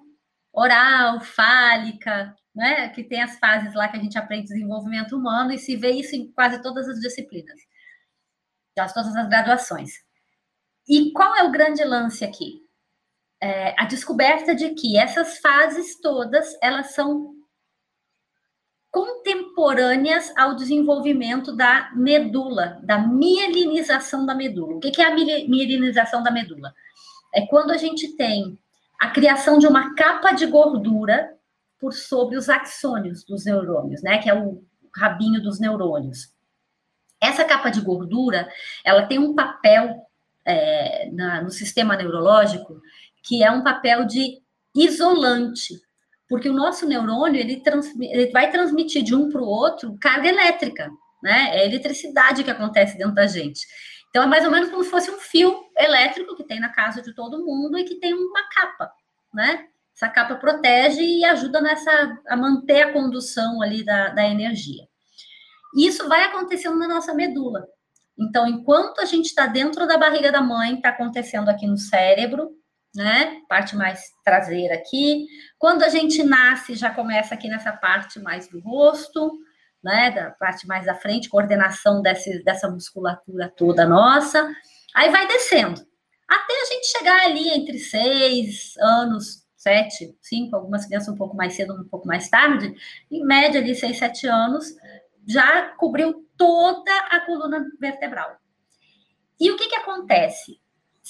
[0.53, 2.89] Oral, fálica, né?
[2.89, 6.15] Que tem as fases lá que a gente aprende desenvolvimento humano e se vê isso
[6.15, 7.59] em quase todas as disciplinas,
[8.93, 9.91] todas as graduações.
[10.87, 12.61] E qual é o grande lance aqui?
[13.41, 17.40] É, a descoberta de que essas fases todas elas são
[18.91, 24.75] contemporâneas ao desenvolvimento da medula, da mielinização da medula.
[24.75, 26.73] O que é a mielinização da medula?
[27.33, 28.59] É quando a gente tem
[28.99, 31.33] a criação de uma capa de gordura
[31.79, 34.17] por sobre os axônios dos neurônios, né?
[34.17, 34.61] Que é o
[34.95, 36.33] rabinho dos neurônios.
[37.19, 38.49] Essa capa de gordura,
[38.83, 40.05] ela tem um papel
[40.45, 42.81] é, na, no sistema neurológico
[43.23, 44.41] que é um papel de
[44.75, 45.79] isolante
[46.31, 47.61] porque o nosso neurônio ele,
[47.99, 50.89] ele vai transmitir de um para o outro carga elétrica,
[51.21, 51.57] né?
[51.57, 53.67] É eletricidade que acontece dentro da gente.
[54.09, 57.01] Então é mais ou menos como se fosse um fio elétrico que tem na casa
[57.01, 58.89] de todo mundo e que tem uma capa,
[59.33, 59.65] né?
[59.93, 61.91] Essa capa protege e ajuda nessa
[62.29, 64.85] a manter a condução ali da, da energia.
[65.75, 67.67] Isso vai acontecendo na nossa medula.
[68.17, 72.51] Então, enquanto a gente está dentro da barriga da mãe, está acontecendo aqui no cérebro,
[72.95, 73.41] né?
[73.49, 75.25] Parte mais traseira aqui.
[75.61, 79.31] Quando a gente nasce, já começa aqui nessa parte mais do rosto,
[79.83, 80.09] né?
[80.09, 84.51] Da parte mais da frente, coordenação desse, dessa musculatura toda nossa.
[84.95, 85.79] Aí vai descendo.
[86.27, 91.53] Até a gente chegar ali entre seis anos, sete, cinco, algumas crianças um pouco mais
[91.53, 92.73] cedo, um pouco mais tarde,
[93.11, 94.65] em média ali, seis, sete anos,
[95.27, 98.35] já cobriu toda a coluna vertebral.
[99.39, 100.59] E o que, que acontece?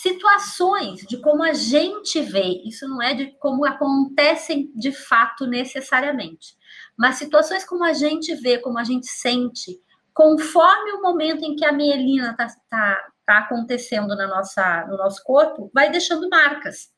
[0.01, 6.57] Situações de como a gente vê, isso não é de como acontecem de fato necessariamente,
[6.97, 9.79] mas situações como a gente vê, como a gente sente,
[10.11, 15.23] conforme o momento em que a mielina está tá, tá acontecendo na nossa, no nosso
[15.23, 16.89] corpo, vai deixando marcas.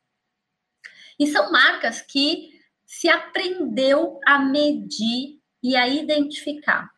[1.19, 2.51] E são marcas que
[2.85, 6.89] se aprendeu a medir e a identificar.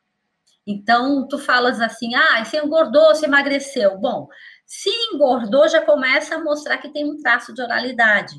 [0.67, 3.97] Então, tu falas assim, ah, você engordou, você emagreceu.
[3.99, 4.27] Bom,
[4.65, 8.35] se engordou, já começa a mostrar que tem um traço de oralidade.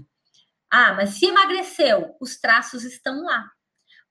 [0.70, 3.50] Ah, mas se emagreceu, os traços estão lá.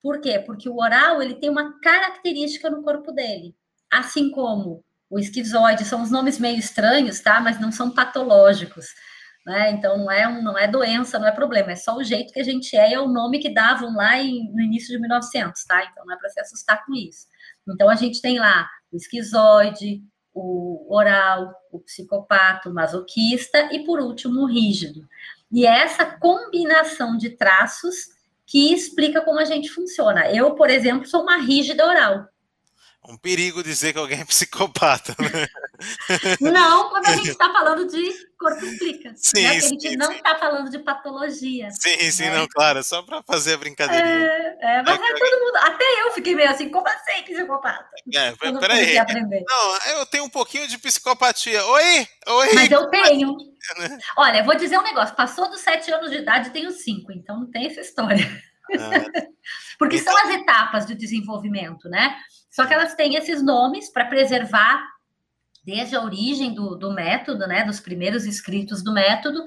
[0.02, 0.40] Por quê?
[0.40, 3.56] Porque o oral ele tem uma característica no corpo dele,
[3.92, 7.40] assim como o esquizoide, são os nomes meio estranhos, tá?
[7.40, 8.88] Mas não são patológicos,
[9.46, 9.72] né?
[9.72, 12.40] Então não é um, não é doença, não é problema, é só o jeito que
[12.40, 15.64] a gente é e é o nome que davam lá em, no início de 1900,
[15.66, 15.84] tá?
[15.92, 17.28] Então não é para se assustar com isso.
[17.68, 20.02] Então, a gente tem lá o esquizoide,
[20.36, 25.08] o oral, o psicopata, o masoquista e, por último, o rígido.
[25.52, 28.14] E é essa combinação de traços
[28.46, 30.30] que explica como a gente funciona.
[30.30, 32.28] Eu, por exemplo, sou uma rígida oral
[33.08, 35.16] um perigo dizer que alguém é psicopata.
[35.20, 35.48] Né?
[36.40, 39.14] Não, quando a gente está falando de corpo explica.
[39.16, 39.50] Sim, né?
[39.50, 41.70] sim, a gente sim, não está falando de patologia.
[41.72, 42.38] Sim, sim, né?
[42.38, 44.08] não, claro, só para fazer a brincadeira.
[44.08, 47.86] É, é, mas é, todo mundo, até eu fiquei meio assim, como assim psicopata?
[48.14, 48.96] É, peraí.
[49.48, 51.66] Não, eu tenho um pouquinho de psicopatia.
[51.66, 52.54] Oi, oi.
[52.54, 53.36] Mas eu tenho.
[53.78, 53.98] Né?
[54.18, 57.52] Olha, vou dizer um negócio, passou dos sete anos de idade, tenho cinco, então não
[57.52, 58.26] tem essa história.
[58.74, 59.26] Ah,
[59.78, 60.14] Porque então...
[60.14, 62.16] são as etapas do desenvolvimento, né?
[62.56, 64.82] Só que elas têm esses nomes para preservar
[65.62, 69.44] desde a origem do, do método, né, dos primeiros escritos do método,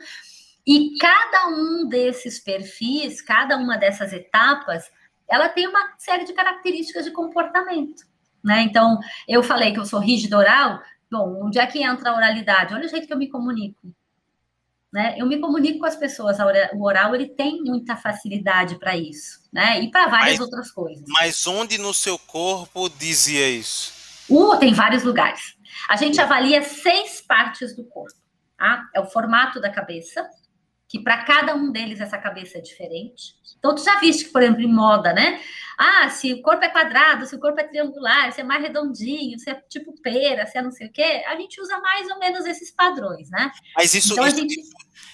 [0.66, 4.90] e cada um desses perfis, cada uma dessas etapas,
[5.26, 8.02] ela tem uma série de características de comportamento.
[8.44, 8.61] Né?
[8.61, 12.74] Então, eu falei que eu sou rígido oral, bom, onde é que entra a oralidade?
[12.74, 13.90] Olha o jeito que eu me comunico.
[14.93, 15.16] Né?
[15.18, 16.39] Eu me comunico com as pessoas,
[16.72, 19.82] o oral ele tem muita facilidade para isso, né?
[19.82, 21.05] E para várias mas, outras coisas.
[21.09, 23.93] Mas onde no seu corpo dizia isso?
[24.30, 25.57] Uh, tem vários lugares.
[25.89, 28.16] A gente avalia seis partes do corpo.
[28.57, 28.89] Tá?
[28.95, 30.28] É o formato da cabeça,
[30.89, 33.34] que para cada um deles essa cabeça é diferente.
[33.59, 35.41] Então, tu já viste que, por exemplo, em moda, né?
[35.76, 39.39] Ah, se o corpo é quadrado, se o corpo é triangular, se é mais redondinho,
[39.39, 42.18] se é tipo pera, se é não sei o quê, a gente usa mais ou
[42.18, 43.53] menos esses padrões, né?
[43.76, 44.61] Mas isso, então, isso, gente...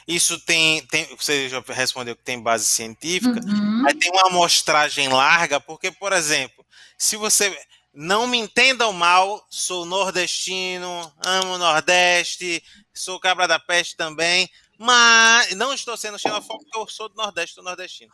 [0.06, 1.04] isso tem, tem.
[1.16, 3.82] Você já respondeu que tem base científica, uhum.
[3.82, 6.64] mas tem uma amostragem larga, porque, por exemplo,
[6.96, 7.56] se você.
[7.96, 12.60] Não me entendam mal, sou nordestino, amo o Nordeste,
[12.92, 14.50] sou cabra da peste também,
[14.84, 18.12] mas não estou sendo xenofóbico porque eu sou do Nordeste, do nordestino.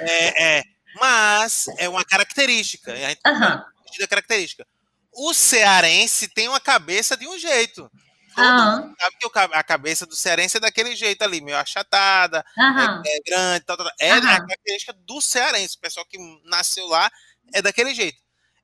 [0.00, 0.62] É, é,
[0.98, 2.90] mas é uma característica.
[2.90, 4.08] A gente uhum.
[4.08, 4.66] característica.
[5.12, 7.82] O cearense tem uma cabeça de um jeito.
[8.38, 8.94] uhum.
[8.98, 13.02] sabe que a cabeça do cearense é daquele jeito ali, meio achatada, uhum.
[13.04, 14.18] é, é, grande, tal, tal, É uhum.
[14.18, 15.76] a característica do cearense.
[15.76, 17.10] O pessoal que nasceu lá
[17.52, 18.18] é daquele jeito.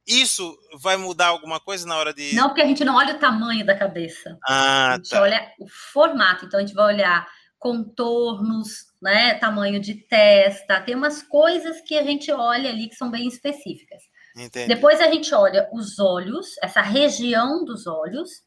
[0.07, 2.35] Isso vai mudar alguma coisa na hora de.
[2.35, 4.39] Não, porque a gente não olha o tamanho da cabeça.
[4.49, 5.21] Ah, a gente tá.
[5.21, 6.47] olha o formato.
[6.47, 7.29] Então a gente vai olhar
[7.63, 9.35] contornos, né?
[9.35, 10.81] Tamanho de testa.
[10.81, 14.03] Tem umas coisas que a gente olha ali que são bem específicas.
[14.37, 14.67] Entendi.
[14.67, 18.45] Depois a gente olha os olhos, essa região dos olhos,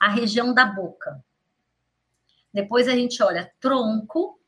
[0.00, 1.22] a região da boca.
[2.52, 4.40] Depois a gente olha tronco,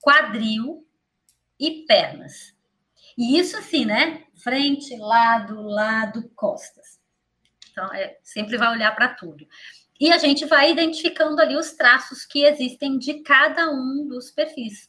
[0.00, 0.84] quadril
[1.60, 2.56] e pernas.
[3.16, 4.24] E isso assim, né?
[4.42, 7.00] frente, lado, lado, costas.
[7.70, 9.46] Então, é, sempre vai olhar para tudo.
[10.00, 14.88] E a gente vai identificando ali os traços que existem de cada um dos perfis.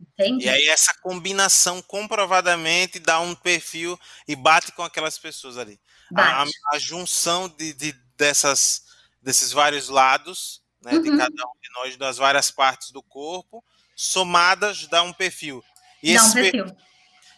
[0.00, 0.46] Entende?
[0.46, 5.80] E aí essa combinação comprovadamente dá um perfil e bate com aquelas pessoas ali.
[6.14, 8.84] A, a, junção de, de, dessas,
[9.22, 11.02] desses vários lados, né, uhum.
[11.02, 13.64] de cada um de nós, das várias partes do corpo,
[13.94, 15.64] somadas dá um perfil.
[16.02, 16.64] E dá um perfil.
[16.66, 16.76] Per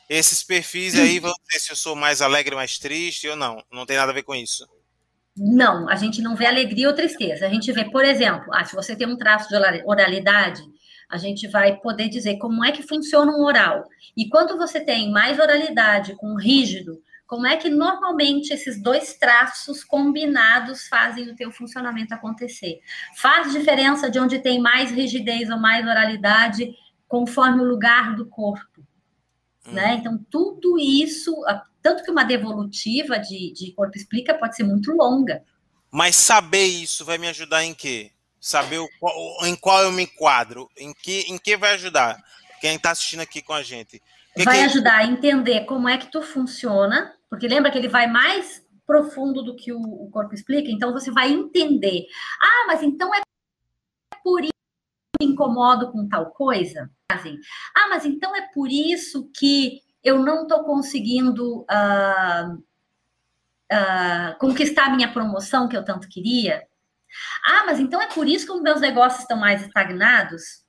[0.09, 3.63] esses perfis aí vão dizer se eu sou mais alegre, mais triste ou não.
[3.71, 4.67] Não tem nada a ver com isso.
[5.39, 7.47] Não, a gente não vê alegria ou tristeza.
[7.47, 10.63] A gente vê, por exemplo, ah, se você tem um traço de oralidade,
[11.09, 13.85] a gente vai poder dizer como é que funciona um oral.
[14.17, 19.85] E quando você tem mais oralidade com rígido, como é que normalmente esses dois traços
[19.85, 22.81] combinados fazem o teu funcionamento acontecer?
[23.17, 26.75] Faz diferença de onde tem mais rigidez ou mais oralidade
[27.07, 28.83] conforme o lugar do corpo.
[29.67, 29.93] Né?
[29.93, 29.99] Hum.
[29.99, 31.35] Então, tudo isso,
[31.83, 35.43] tanto que uma devolutiva de, de corpo explica pode ser muito longa.
[35.91, 38.13] Mas saber isso vai me ajudar em quê?
[38.41, 40.69] Saber o, em qual eu me enquadro?
[40.77, 42.19] Em que, em que vai ajudar?
[42.61, 44.03] Quem está assistindo aqui com a gente.
[44.35, 44.65] Que vai que...
[44.65, 49.43] ajudar a entender como é que tu funciona, porque lembra que ele vai mais profundo
[49.43, 52.07] do que o, o corpo explica, então você vai entender.
[52.41, 53.21] Ah, mas então é
[54.23, 56.91] por isso que eu me incomodo com tal coisa?
[57.11, 57.39] fazem.
[57.75, 62.55] Ah, mas então é por isso que eu não estou conseguindo uh,
[63.73, 66.67] uh, conquistar a minha promoção que eu tanto queria?
[67.45, 70.63] Ah, mas então é por isso que os meus negócios estão mais estagnados?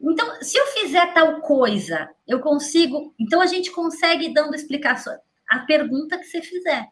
[0.00, 3.14] Então, se eu fizer tal coisa, eu consigo.
[3.18, 5.18] Então, a gente consegue dando explicação.
[5.48, 6.86] A pergunta que você fizer,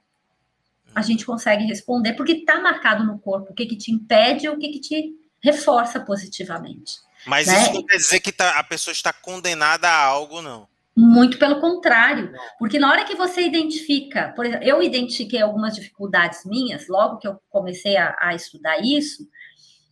[0.95, 4.55] a gente consegue responder, porque está marcado no corpo o que, que te impede ou
[4.55, 6.95] o que, que te reforça positivamente.
[7.27, 7.63] Mas né?
[7.63, 10.69] isso não quer dizer que tá, a pessoa está condenada a algo, não.
[10.97, 16.45] Muito pelo contrário, porque na hora que você identifica, por exemplo, eu identifiquei algumas dificuldades
[16.45, 19.29] minhas, logo que eu comecei a, a estudar isso,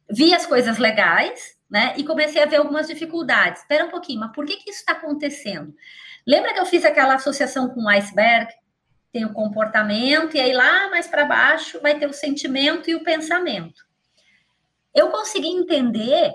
[0.08, 3.62] vi as coisas legais, né, e comecei a ver algumas dificuldades.
[3.62, 5.74] Espera um pouquinho, mas por que, que isso está acontecendo?
[6.24, 8.52] Lembra que eu fiz aquela associação com o iceberg?
[9.12, 13.04] tem o comportamento, e aí lá mais para baixo vai ter o sentimento e o
[13.04, 13.84] pensamento.
[14.94, 16.34] Eu consegui entender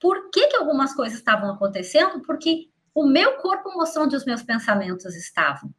[0.00, 4.42] por que, que algumas coisas estavam acontecendo, porque o meu corpo mostrou onde os meus
[4.42, 5.72] pensamentos estavam.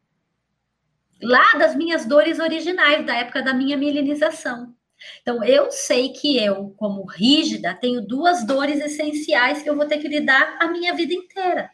[1.20, 4.74] Lá das minhas dores originais, da época da minha milinização.
[5.20, 9.98] Então, eu sei que eu, como rígida, tenho duas dores essenciais que eu vou ter
[9.98, 11.70] que lidar a minha vida inteira.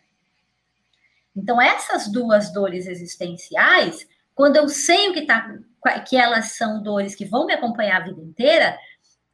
[1.37, 5.49] Então, essas duas dores existenciais, quando eu sei o que tá,
[6.09, 8.77] que elas são dores que vão me acompanhar a vida inteira,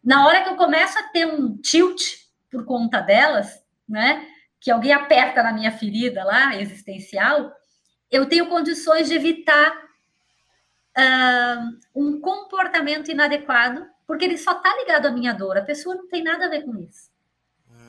[0.04, 2.02] na hora que eu começo a ter um tilt
[2.50, 4.26] por conta delas, né?
[4.62, 7.52] Que alguém aperta na minha ferida lá, existencial,
[8.10, 9.72] eu tenho condições de evitar
[10.96, 15.56] uh, um comportamento inadequado, porque ele só está ligado à minha dor.
[15.56, 17.10] A pessoa não tem nada a ver com isso.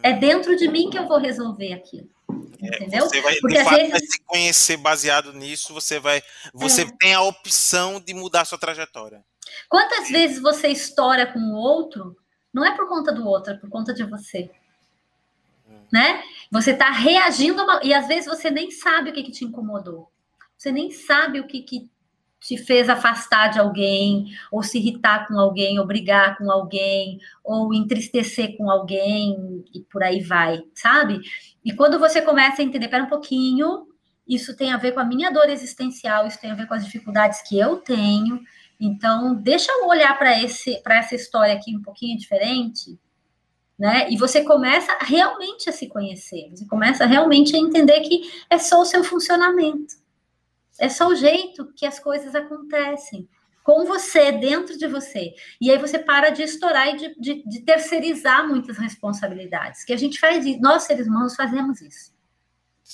[0.01, 2.09] É dentro de mim que eu vou resolver aquilo.
[2.61, 3.01] É, entendeu?
[3.07, 3.91] Você vai, Porque às vezes...
[3.91, 6.21] vai se conhecer baseado nisso, você vai.
[6.53, 6.91] Você é.
[6.99, 9.23] tem a opção de mudar a sua trajetória.
[9.69, 12.15] Quantas vezes você estoura com o outro,
[12.53, 14.49] não é por conta do outro, é por conta de você.
[15.91, 16.21] Né?
[16.51, 17.79] Você está reagindo, uma...
[17.83, 20.11] e às vezes você nem sabe o que, que te incomodou.
[20.57, 21.91] Você nem sabe o que, que
[22.43, 27.73] te fez afastar de alguém, ou se irritar com alguém, ou brigar com alguém, ou
[27.73, 31.21] entristecer com alguém, e por aí vai, sabe?
[31.63, 33.87] E quando você começa a entender, pera um pouquinho,
[34.27, 36.83] isso tem a ver com a minha dor existencial, isso tem a ver com as
[36.83, 38.41] dificuldades que eu tenho.
[38.79, 42.99] Então, deixa eu olhar para esse para essa história aqui um pouquinho diferente,
[43.83, 44.09] né?
[44.09, 48.79] E você começa realmente a se conhecer, você começa realmente a entender que é só
[48.79, 49.95] o seu funcionamento.
[50.79, 53.27] É só o jeito que as coisas acontecem
[53.61, 55.33] com você, dentro de você.
[55.59, 59.83] E aí você para de estourar e de, de, de terceirizar muitas responsabilidades.
[59.83, 62.13] Que a gente faz nós seres humanos fazemos isso.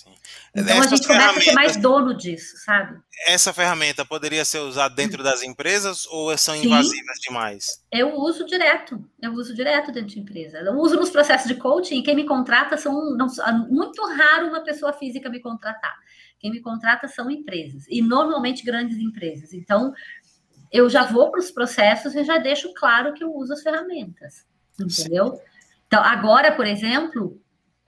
[0.03, 0.13] Sim.
[0.55, 2.97] Então Essas a gente começa a ser mais dono disso, sabe?
[3.27, 7.83] Essa ferramenta poderia ser usada dentro das empresas ou são invasivas Sim, demais?
[7.91, 10.59] Eu uso direto, eu uso direto dentro de empresa.
[10.59, 13.27] Eu uso nos processos de coaching, quem me contrata são não,
[13.69, 15.95] muito raro uma pessoa física me contratar.
[16.39, 19.51] Quem me contrata são empresas, e normalmente grandes empresas.
[19.51, 19.93] Então,
[20.71, 24.45] eu já vou para os processos e já deixo claro que eu uso as ferramentas,
[24.79, 25.35] entendeu?
[25.35, 25.41] Sim.
[25.87, 27.41] Então, agora, por exemplo,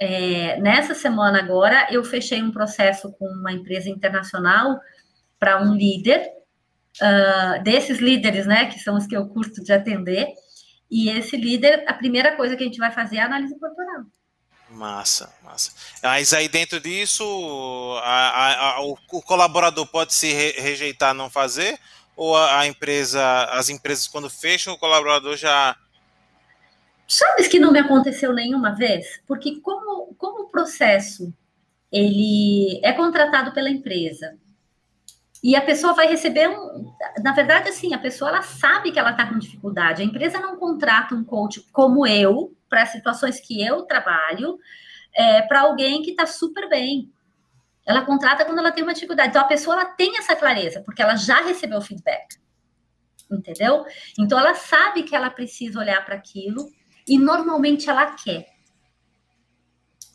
[0.04, 4.80] é, nessa semana agora, eu fechei um processo com uma empresa internacional
[5.40, 6.28] para um líder,
[7.00, 10.28] uh, desses líderes, né, que são os que eu curto de atender,
[10.90, 14.06] e esse líder, a primeira coisa que a gente vai fazer é a análise corporal.
[14.72, 15.72] Massa, massa.
[16.02, 17.24] Mas aí dentro disso,
[18.04, 21.78] a, a, a, o, colaborador pode se re, rejeitar não fazer?
[22.16, 25.76] Ou a, empresa, as empresas quando fecham, o colaborador já.
[27.12, 29.22] Sabes que não me aconteceu nenhuma vez?
[29.28, 31.34] Porque como, como o processo
[31.92, 34.38] ele é contratado pela empresa
[35.44, 36.96] e a pessoa vai receber um.
[37.22, 40.02] Na verdade, assim, a pessoa ela sabe que ela está com dificuldade.
[40.02, 44.58] A empresa não contrata um coach como eu, para situações que eu trabalho,
[45.14, 47.12] é, para alguém que está super bem.
[47.86, 49.32] Ela contrata quando ela tem uma dificuldade.
[49.32, 52.40] Então, a pessoa ela tem essa clareza, porque ela já recebeu feedback.
[53.30, 53.86] Entendeu?
[54.18, 56.72] Então, ela sabe que ela precisa olhar para aquilo
[57.08, 58.48] e normalmente ela quer.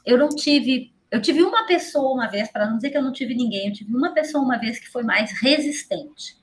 [0.04, 0.94] Eu não tive.
[1.10, 3.72] Eu tive uma pessoa uma vez, para não dizer que eu não tive ninguém, eu
[3.72, 6.36] tive uma pessoa uma vez que foi mais resistente.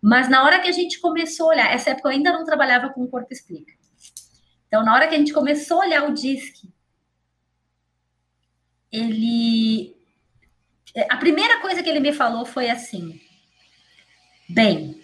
[0.00, 2.88] Mas na hora que a gente começou a olhar, essa época eu ainda não trabalhava
[2.90, 3.72] com o Corpo Explica.
[4.66, 6.68] Então, na hora que a gente começou a olhar o DISC,
[8.90, 9.96] ele.
[11.08, 13.20] A primeira coisa que ele me falou foi assim:
[14.48, 15.00] bem,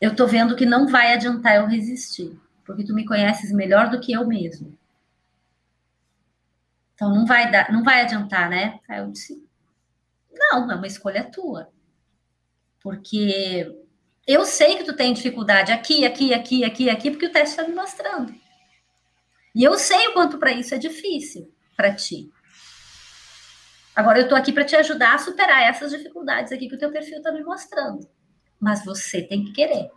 [0.00, 2.38] eu tô vendo que não vai adiantar eu resistir,
[2.72, 4.76] porque tu me conheces melhor do que eu mesmo.
[6.94, 8.80] Então não vai dar, não vai adiantar, né?
[8.88, 9.46] Aí eu disse:
[10.32, 11.70] não, é uma escolha tua.
[12.80, 13.78] Porque
[14.26, 17.68] eu sei que tu tem dificuldade aqui, aqui, aqui, aqui, aqui, porque o teste está
[17.68, 18.34] me mostrando.
[19.54, 22.32] E eu sei o quanto para isso é difícil para ti.
[23.94, 26.90] Agora eu estou aqui para te ajudar a superar essas dificuldades aqui que o teu
[26.90, 28.08] perfil está me mostrando.
[28.58, 29.90] Mas você tem que querer.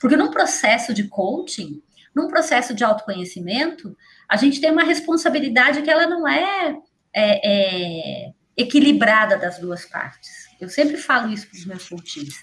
[0.00, 1.82] Porque num processo de coaching,
[2.14, 3.96] num processo de autoconhecimento,
[4.28, 6.76] a gente tem uma responsabilidade que ela não é,
[7.12, 10.30] é, é equilibrada das duas partes.
[10.60, 12.42] Eu sempre falo isso para os meus coaches.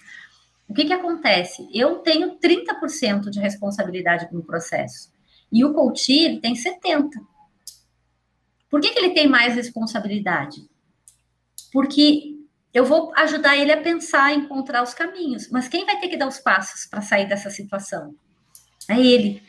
[0.68, 1.68] O que, que acontece?
[1.74, 5.12] Eu tenho 30% de responsabilidade no processo.
[5.52, 7.10] E o coach tem 70%.
[8.70, 10.62] Por que, que ele tem mais responsabilidade?
[11.74, 12.38] Porque
[12.74, 15.50] eu vou ajudar ele a pensar, a encontrar os caminhos.
[15.50, 18.16] Mas quem vai ter que dar os passos para sair dessa situação?
[18.90, 19.44] É ele.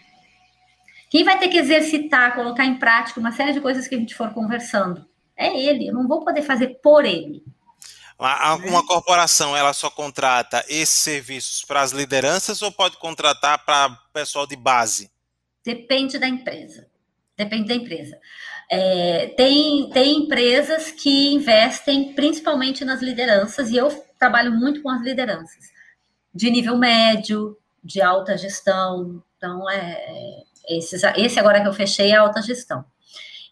[1.12, 4.14] Quem vai ter que exercitar, colocar em prática uma série de coisas que a gente
[4.14, 5.06] for conversando?
[5.36, 5.86] É ele.
[5.86, 7.44] Eu não vou poder fazer por ele.
[8.18, 13.90] Uma, uma corporação, ela só contrata esses serviços para as lideranças ou pode contratar para
[14.14, 15.10] pessoal de base?
[15.62, 16.88] Depende da empresa.
[17.36, 18.18] Depende da empresa.
[18.70, 25.02] É, tem, tem empresas que investem principalmente nas lideranças, e eu trabalho muito com as
[25.02, 25.72] lideranças,
[26.34, 27.54] de nível médio,
[27.84, 29.22] de alta gestão.
[29.36, 32.84] Então, é esses, esse agora que eu fechei é alta gestão.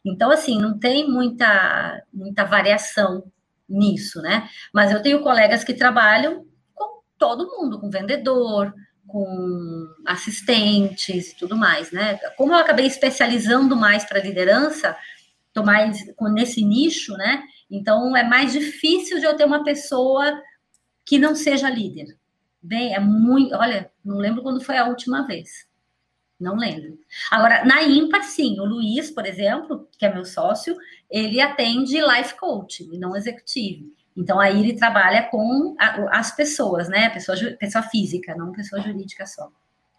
[0.05, 3.25] Então, assim, não tem muita, muita variação
[3.69, 4.49] nisso, né?
[4.73, 8.75] Mas eu tenho colegas que trabalham com todo mundo, com vendedor,
[9.07, 12.17] com assistentes e tudo mais, né?
[12.37, 14.97] Como eu acabei especializando mais para liderança,
[15.53, 15.99] tô mais
[16.33, 17.43] nesse nicho, né?
[17.71, 20.41] Então é mais difícil de eu ter uma pessoa
[21.05, 22.17] que não seja líder.
[22.63, 25.70] Bem, é muito, olha, não lembro quando foi a última vez.
[26.41, 26.99] Não lembro.
[27.31, 30.75] Agora, na ímpar, sim, o Luiz, por exemplo, que é meu sócio,
[31.11, 33.93] ele atende life coaching, não executivo.
[34.17, 37.11] Então, aí ele trabalha com a, as pessoas, né?
[37.11, 39.51] Pessoa, pessoa física, não pessoa jurídica só.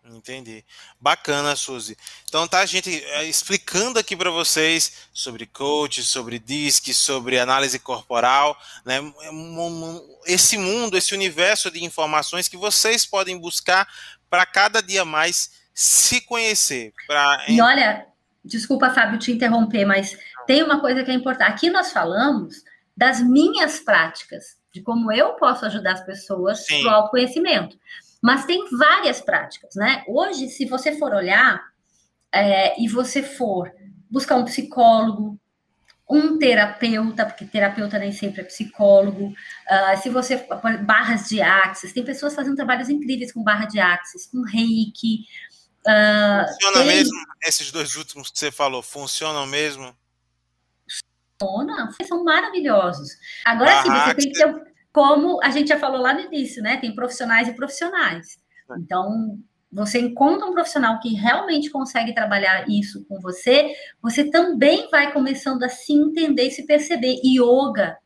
[0.04, 0.66] Entendi.
[1.00, 1.96] Bacana, Suzy.
[2.28, 8.60] Então tá, gente, é, explicando aqui para vocês sobre coach, sobre DISC, sobre análise corporal,
[8.84, 8.96] né?
[10.26, 13.88] Esse mundo, esse universo de informações que vocês podem buscar
[14.28, 16.94] para cada dia mais se conhecer.
[17.08, 17.44] Pra...
[17.48, 18.06] E olha,
[18.46, 20.16] desculpa, Fábio, te interromper, mas
[20.46, 21.50] tem uma coisa que é importante.
[21.50, 22.64] Aqui nós falamos
[22.96, 27.80] das minhas práticas, de como eu posso ajudar as pessoas no autoconhecimento.
[28.22, 30.04] Mas tem várias práticas, né?
[30.08, 31.60] Hoje, se você for olhar
[32.32, 33.74] é, e você for
[34.08, 35.40] buscar um psicólogo,
[36.08, 39.30] um terapeuta, porque terapeuta nem sempre é psicólogo.
[39.30, 40.46] Uh, se você
[40.86, 45.26] barras de axis, tem pessoas fazendo trabalhos incríveis com barra de axis, com reiki,
[45.88, 46.88] Uh, Funciona tem...
[46.88, 47.18] mesmo?
[47.44, 49.96] Esses dois últimos que você falou, funcionam mesmo?
[51.42, 53.10] Funciona, são maravilhosos.
[53.46, 56.78] Agora sim, você tem que ter, como a gente já falou lá no início, né?
[56.78, 58.38] Tem profissionais e profissionais.
[58.70, 58.76] É.
[58.78, 59.40] Então,
[59.72, 65.64] você encontra um profissional que realmente consegue trabalhar isso com você, você também vai começando
[65.64, 67.20] a se entender e se perceber.
[67.24, 67.98] Yoga,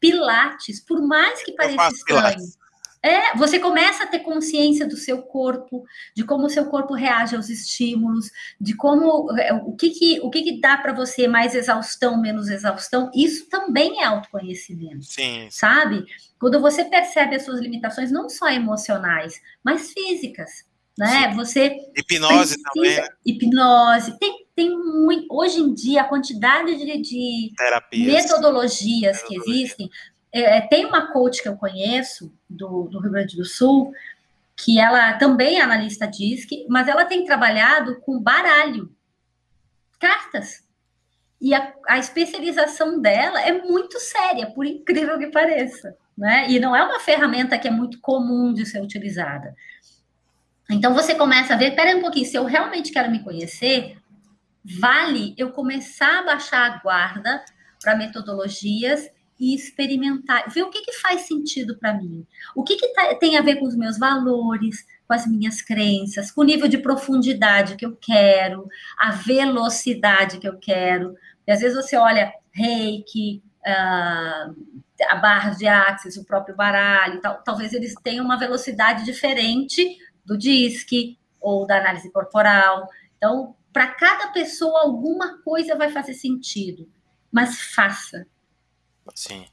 [0.00, 2.20] pilates, por mais que pareça estranho.
[2.22, 2.58] Pilates.
[3.06, 7.36] É, você começa a ter consciência do seu corpo, de como o seu corpo reage
[7.36, 11.54] aos estímulos, de como é, o que, que o que, que dá para você mais
[11.54, 13.08] exaustão, menos exaustão.
[13.14, 15.04] Isso também é autoconhecimento.
[15.04, 15.46] Sim.
[15.52, 16.04] Sabe?
[16.36, 20.64] Quando você percebe as suas limitações, não só emocionais, mas físicas.
[20.98, 21.30] Né?
[21.30, 21.36] Sim.
[21.36, 22.96] Você hipnose precisa, também.
[22.96, 23.08] Né?
[23.24, 27.52] Hipnose tem tem muito hoje em dia a quantidade de, de
[27.92, 29.90] metodologias que existem
[30.32, 33.92] é, é, tem uma coach que eu conheço do, do Rio Grande do Sul,
[34.56, 38.90] que ela também é analista DISC, mas ela tem trabalhado com baralho,
[39.98, 40.64] cartas.
[41.40, 45.96] E a, a, especialização dela é muito séria, por incrível que pareça.
[46.16, 46.50] Né?
[46.50, 49.54] E não é uma ferramenta que é muito comum de ser utilizada.
[50.70, 53.98] Então você começa a ver, pera um pouquinho, se eu realmente quero me conhecer,
[54.64, 57.44] vale eu começar a baixar a guarda
[57.80, 59.08] para metodologias
[59.38, 63.36] e experimentar, ver o que, que faz sentido para mim, o que, que tá, tem
[63.36, 67.76] a ver com os meus valores, com as minhas crenças, com o nível de profundidade
[67.76, 68.66] que eu quero,
[68.98, 71.14] a velocidade que eu quero.
[71.46, 74.54] E às vezes você olha reiki, uh,
[75.08, 80.36] a barra de axis, o próprio baralho, tal, talvez eles tenham uma velocidade diferente do
[80.36, 82.88] DISC ou da análise corporal.
[83.16, 86.88] Então, para cada pessoa, alguma coisa vai fazer sentido,
[87.30, 88.26] mas faça
[89.14, 89.46] Sim.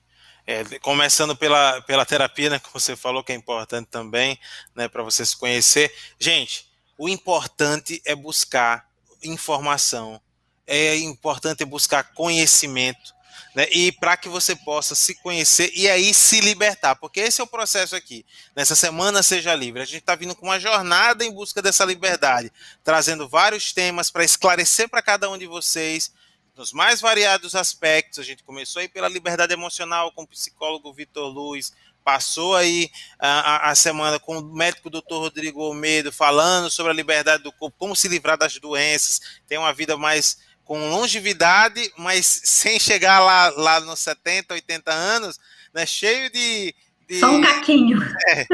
[0.45, 4.37] É, começando pela, pela terapia, né, que você falou que é importante também,
[4.75, 5.93] né, para você se conhecer.
[6.19, 6.67] Gente,
[6.97, 8.85] o importante é buscar
[9.23, 10.21] informação,
[10.67, 13.13] é importante buscar conhecimento,
[13.55, 17.43] né, e para que você possa se conhecer e aí se libertar, porque esse é
[17.43, 18.25] o processo aqui.
[18.53, 22.51] Nessa semana Seja Livre, a gente está vindo com uma jornada em busca dessa liberdade,
[22.83, 26.11] trazendo vários temas para esclarecer para cada um de vocês
[26.55, 28.19] nos mais variados aspectos.
[28.19, 31.73] A gente começou aí pela liberdade emocional com o psicólogo Vitor Luz,
[32.03, 37.43] passou aí a, a, semana com o médico doutor Rodrigo Almeida falando sobre a liberdade
[37.43, 42.79] do corpo, como se livrar das doenças, ter uma vida mais com longevidade, mas sem
[42.79, 45.39] chegar lá, lá nos 70, 80 anos,
[45.73, 46.75] né, cheio de,
[47.07, 47.99] de, Só um caquinho.
[48.27, 48.45] É,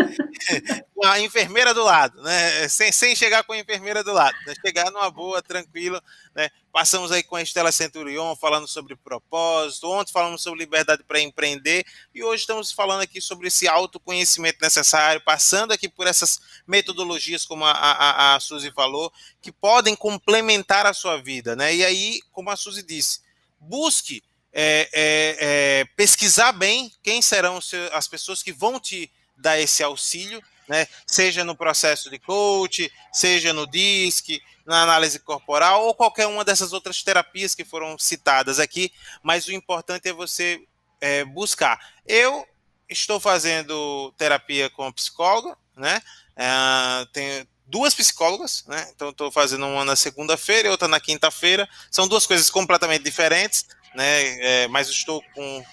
[0.95, 2.67] com a enfermeira do lado, né?
[2.67, 4.53] Sem, sem chegar com a enfermeira do lado, né?
[4.65, 6.01] chegar numa boa, tranquilo.
[6.35, 6.49] Né?
[6.71, 9.89] Passamos aí com a Estela Centurion falando sobre propósito.
[9.89, 15.21] Ontem falamos sobre liberdade para empreender e hoje estamos falando aqui sobre esse autoconhecimento necessário,
[15.21, 19.11] passando aqui por essas metodologias, como a, a, a Suzy falou,
[19.41, 21.75] que podem complementar a sua vida, né?
[21.75, 23.21] E aí, como a Suzy disse,
[23.59, 27.59] busque é, é, é, pesquisar bem quem serão
[27.93, 30.87] as pessoas que vão te dar esse auxílio, né?
[31.05, 36.73] seja no processo de coach, seja no DISC, na análise corporal ou qualquer uma dessas
[36.73, 38.91] outras terapias que foram citadas aqui,
[39.23, 40.61] mas o importante é você
[41.01, 41.79] é, buscar.
[42.05, 42.45] Eu
[42.87, 46.01] estou fazendo terapia com psicóloga, né?
[46.35, 48.89] É, tenho duas psicólogas, né?
[48.95, 51.69] Então estou fazendo uma na segunda-feira e outra na quinta-feira.
[51.91, 53.65] São duas coisas completamente diferentes,
[53.95, 54.63] né?
[54.63, 55.63] É, mas estou com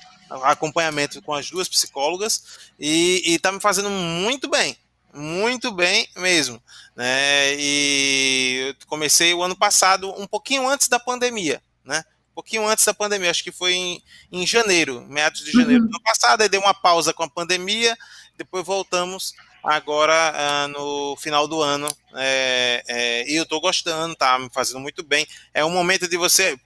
[0.43, 4.77] acompanhamento com as duas psicólogas e está me fazendo muito bem,
[5.15, 6.61] muito bem mesmo,
[6.95, 7.55] né?
[7.59, 12.05] E eu comecei o ano passado, um pouquinho antes da pandemia, né?
[12.33, 14.03] Um pouquinho antes da pandemia, acho que foi em,
[14.33, 15.91] em janeiro, meados de janeiro uhum.
[15.91, 17.97] do ano passado, aí deu uma pausa com a pandemia,
[18.37, 19.33] depois voltamos
[19.67, 21.89] agora uh, no final do ano.
[22.15, 25.27] É, é, e eu estou gostando, tá me fazendo muito bem.
[25.53, 26.59] É um momento de você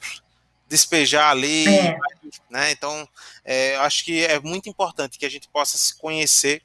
[0.71, 1.99] despejar ali, é.
[2.49, 2.71] né?
[2.71, 3.07] Então,
[3.45, 6.63] é, acho que é muito importante que a gente possa se conhecer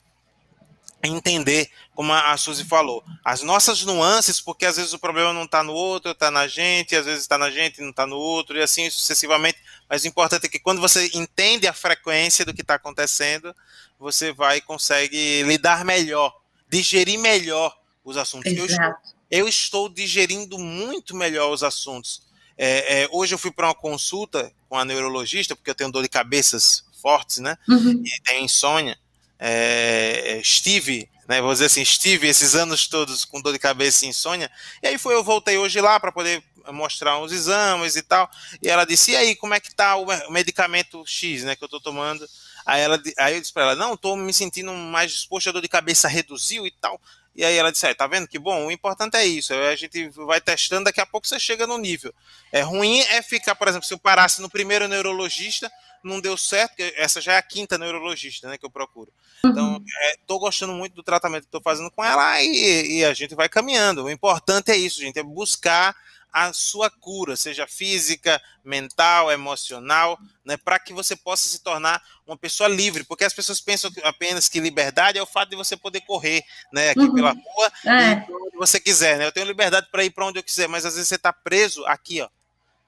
[1.04, 5.62] entender, como a Suzy falou, as nossas nuances, porque às vezes o problema não está
[5.62, 8.62] no outro, está na gente, às vezes está na gente não está no outro, e
[8.62, 9.60] assim sucessivamente.
[9.88, 13.56] Mas o importante é que quando você entende a frequência do que está acontecendo,
[14.00, 16.36] você vai consegue lidar melhor,
[16.68, 18.52] digerir melhor os assuntos.
[18.52, 18.96] Eu estou,
[19.30, 22.25] eu estou, digerindo muito melhor os assuntos.
[22.58, 26.02] É, é, hoje eu fui para uma consulta com a neurologista, porque eu tenho dor
[26.02, 27.58] de cabeças fortes, né?
[27.68, 28.02] Uhum.
[28.04, 28.98] E tenho insônia
[29.40, 34.10] é, estive, né, vou dizer assim, estive esses anos todos com dor de cabeça e
[34.10, 34.50] insônia,
[34.82, 38.30] e aí foi, eu voltei hoje lá para poder mostrar uns exames e tal,
[38.62, 41.70] e ela disse, e aí, como é que tá o medicamento X, né, que eu
[41.70, 42.28] tô tomando?
[42.66, 45.62] Aí, ela, aí eu disse para ela, não, tô me sentindo mais disposto, a dor
[45.62, 47.00] de cabeça reduziu e tal,
[47.36, 48.68] e aí ela disse, ah, tá vendo que bom?
[48.68, 52.14] O importante é isso, a gente vai testando, daqui a pouco você chega no nível.
[52.52, 55.70] É ruim é ficar, por exemplo, se eu parasse no primeiro neurologista,
[56.04, 59.12] não deu certo, essa já é a quinta neurologista né, que eu procuro.
[59.40, 59.84] Então,
[60.20, 60.44] estou uhum.
[60.44, 63.50] é, gostando muito do tratamento que estou fazendo com ela e, e, a gente vai
[63.50, 64.04] caminhando.
[64.04, 65.96] O importante é isso, gente, é buscar
[66.36, 72.36] a sua cura, seja física, mental, emocional, né, para que você possa se tornar uma
[72.36, 76.02] pessoa livre, porque as pessoas pensam apenas que liberdade é o fato de você poder
[76.02, 76.44] correr,
[76.74, 77.14] né, aqui uhum.
[77.14, 78.26] pela rua é.
[78.30, 79.26] onde você quiser, né?
[79.26, 81.86] Eu tenho liberdade para ir para onde eu quiser, mas às vezes você está preso
[81.86, 82.28] aqui, ó,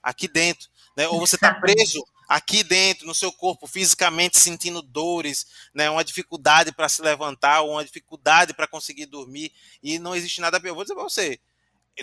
[0.04, 0.68] aqui dentro,
[0.98, 1.08] né?
[1.08, 6.74] Ou você está preso aqui dentro, no seu corpo, fisicamente sentindo dores, né, uma dificuldade
[6.74, 10.74] para se levantar, uma dificuldade para conseguir dormir, e não existe nada pior.
[10.74, 11.40] Vou dizer para você,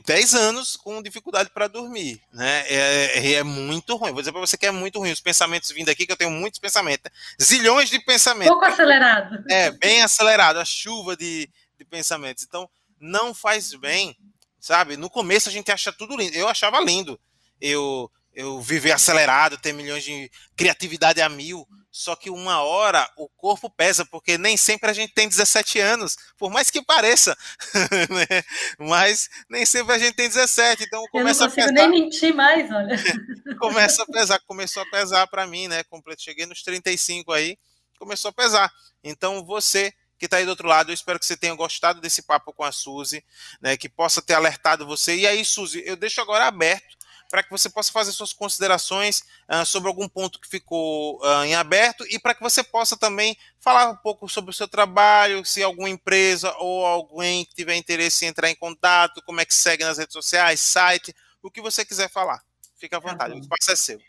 [0.00, 2.64] 10 anos com dificuldade para dormir, né?
[2.68, 4.12] É, é, é, muito ruim.
[4.12, 5.12] Vou dizer para você que é muito ruim.
[5.12, 7.10] Os pensamentos vindo aqui, que eu tenho muitos pensamentos,
[7.42, 8.50] zilhões de pensamentos.
[8.50, 9.44] Pouco acelerado.
[9.48, 11.48] É, bem acelerado, a chuva de,
[11.78, 12.44] de pensamentos.
[12.44, 12.68] Então,
[12.98, 14.16] não faz bem,
[14.58, 14.96] sabe?
[14.96, 16.36] No começo a gente acha tudo lindo.
[16.36, 17.18] Eu achava lindo.
[17.60, 21.66] Eu eu viver acelerado, ter milhões de criatividade a mil.
[21.96, 26.16] Só que uma hora o corpo pesa, porque nem sempre a gente tem 17 anos,
[26.36, 27.38] por mais que pareça.
[28.10, 28.42] né?
[28.80, 32.68] Mas nem sempre a gente tem 17, então começa Eu não consigo nem mentir mais,
[32.68, 32.96] olha.
[33.60, 35.84] começa a pesar, começou a pesar para mim, né?
[36.18, 37.56] Cheguei nos 35 aí,
[37.96, 38.72] começou a pesar.
[39.04, 42.22] Então você que está aí do outro lado, eu espero que você tenha gostado desse
[42.22, 43.24] papo com a Suzy,
[43.60, 43.76] né?
[43.76, 45.14] Que possa ter alertado você.
[45.14, 47.03] E aí, Suzy, eu deixo agora aberto
[47.34, 51.52] para que você possa fazer suas considerações uh, sobre algum ponto que ficou uh, em
[51.56, 55.60] aberto e para que você possa também falar um pouco sobre o seu trabalho, se
[55.60, 59.82] alguma empresa ou alguém que tiver interesse em entrar em contato, como é que segue
[59.82, 61.12] nas redes sociais, site,
[61.42, 62.40] o que você quiser falar.
[62.76, 64.00] Fique à tá vontade, tá o espaço é seu.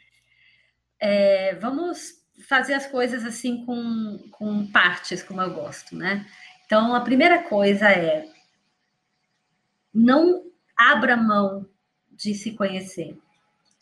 [1.00, 6.30] É, vamos fazer as coisas assim com, com partes, como eu gosto, né?
[6.68, 8.30] Então, a primeira coisa é
[9.92, 10.44] não
[10.78, 11.68] abra mão
[12.16, 13.18] de se conhecer.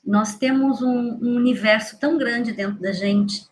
[0.06, 3.48] Nós temos um, um universo tão grande dentro da gente,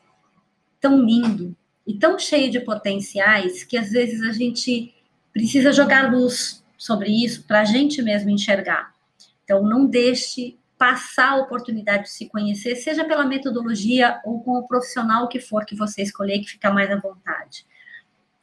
[0.79, 1.55] tão lindo
[1.87, 4.93] e tão cheio de potenciais que às vezes a gente
[5.31, 8.93] precisa jogar luz sobre isso para a gente mesmo enxergar.
[9.43, 14.67] Então, não deixe passar a oportunidade de se conhecer, seja pela metodologia ou com o
[14.67, 17.65] profissional que for que você escolher, que fica mais à vontade.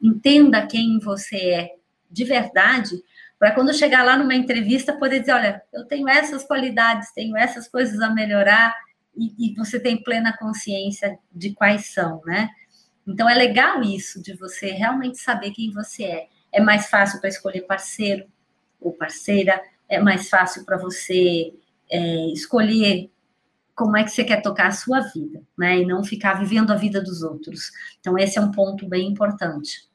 [0.00, 1.74] Entenda quem você é
[2.10, 3.02] de verdade,
[3.38, 7.68] para quando chegar lá numa entrevista poder dizer, olha, eu tenho essas qualidades, tenho essas
[7.68, 8.74] coisas a melhorar
[9.16, 12.48] e, e, você tem plena consciência de quais são, né?
[13.06, 16.28] Então é legal isso de você realmente saber quem você é.
[16.52, 18.26] É mais fácil para escolher parceiro
[18.80, 21.52] ou parceira, é mais fácil para você
[21.90, 23.10] é, escolher
[23.74, 25.78] como é que você quer tocar a sua vida, né?
[25.78, 27.70] E não ficar vivendo a vida dos outros.
[28.00, 29.88] Então esse é um ponto bem importante.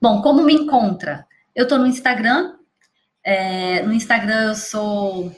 [0.00, 1.26] Bom, como me encontra?
[1.56, 2.54] Eu estou no Instagram.
[3.24, 5.34] É, no Instagram eu sou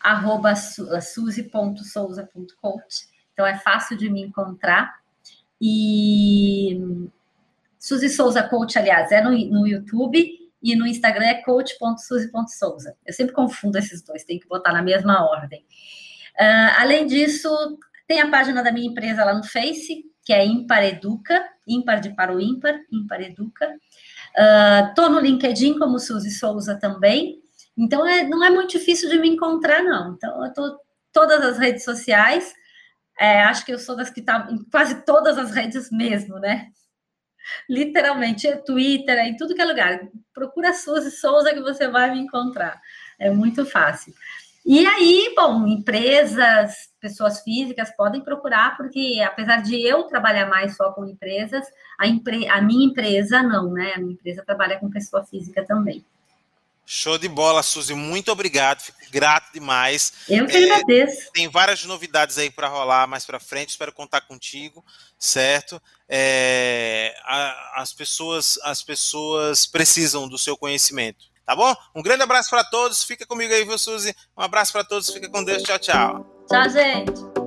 [0.00, 3.06] arroba suzy.souza.coach.
[3.34, 4.98] então é fácil de me encontrar.
[5.60, 6.80] E
[7.78, 10.26] Suzy Souza Coach, aliás, é no, no YouTube
[10.62, 12.96] e no Instagram é coach.suzy.souza.
[13.04, 15.60] Eu sempre confundo esses dois, tem que botar na mesma ordem.
[16.40, 17.50] Uh, além disso,
[18.06, 22.08] tem a página da minha empresa lá no Face, que é Impar Educa, Impar de
[22.14, 23.78] para o Ímpar, Impar Educa.
[24.88, 27.40] Estou uh, no LinkedIn como Suzy Souza também.
[27.76, 30.14] Então, é, não é muito difícil de me encontrar, não.
[30.14, 30.78] Então, eu estou
[31.12, 32.54] todas as redes sociais.
[33.18, 36.68] É, acho que eu sou das que está em quase todas as redes mesmo, né?
[37.68, 40.00] Literalmente, é Twitter, é em tudo que é lugar.
[40.32, 42.80] Procura Suzy Souza que você vai me encontrar.
[43.18, 44.14] É muito fácil.
[44.64, 50.92] E aí, bom, empresas, pessoas físicas podem procurar, porque apesar de eu trabalhar mais só
[50.92, 51.66] com empresas,
[51.98, 53.94] a, empre a minha empresa não, né?
[53.94, 56.04] A minha empresa trabalha com pessoa física também.
[56.90, 57.92] Show de bola, Suzy.
[57.92, 58.80] Muito obrigado.
[58.80, 60.10] Fico grato demais.
[60.26, 61.30] Eu que é, agradeço.
[61.34, 63.68] Tem várias novidades aí para rolar mais para frente.
[63.68, 64.82] Espero contar contigo,
[65.18, 65.82] certo?
[66.08, 71.74] É, a, as pessoas, as pessoas precisam do seu conhecimento, tá bom?
[71.96, 73.02] Um grande abraço para todos.
[73.02, 74.14] Fica comigo aí, viu, Suzy?
[74.36, 75.08] Um abraço para todos.
[75.08, 75.62] Fica com Deus.
[75.62, 76.44] Tchau, tchau.
[76.46, 77.37] Tchau, gente.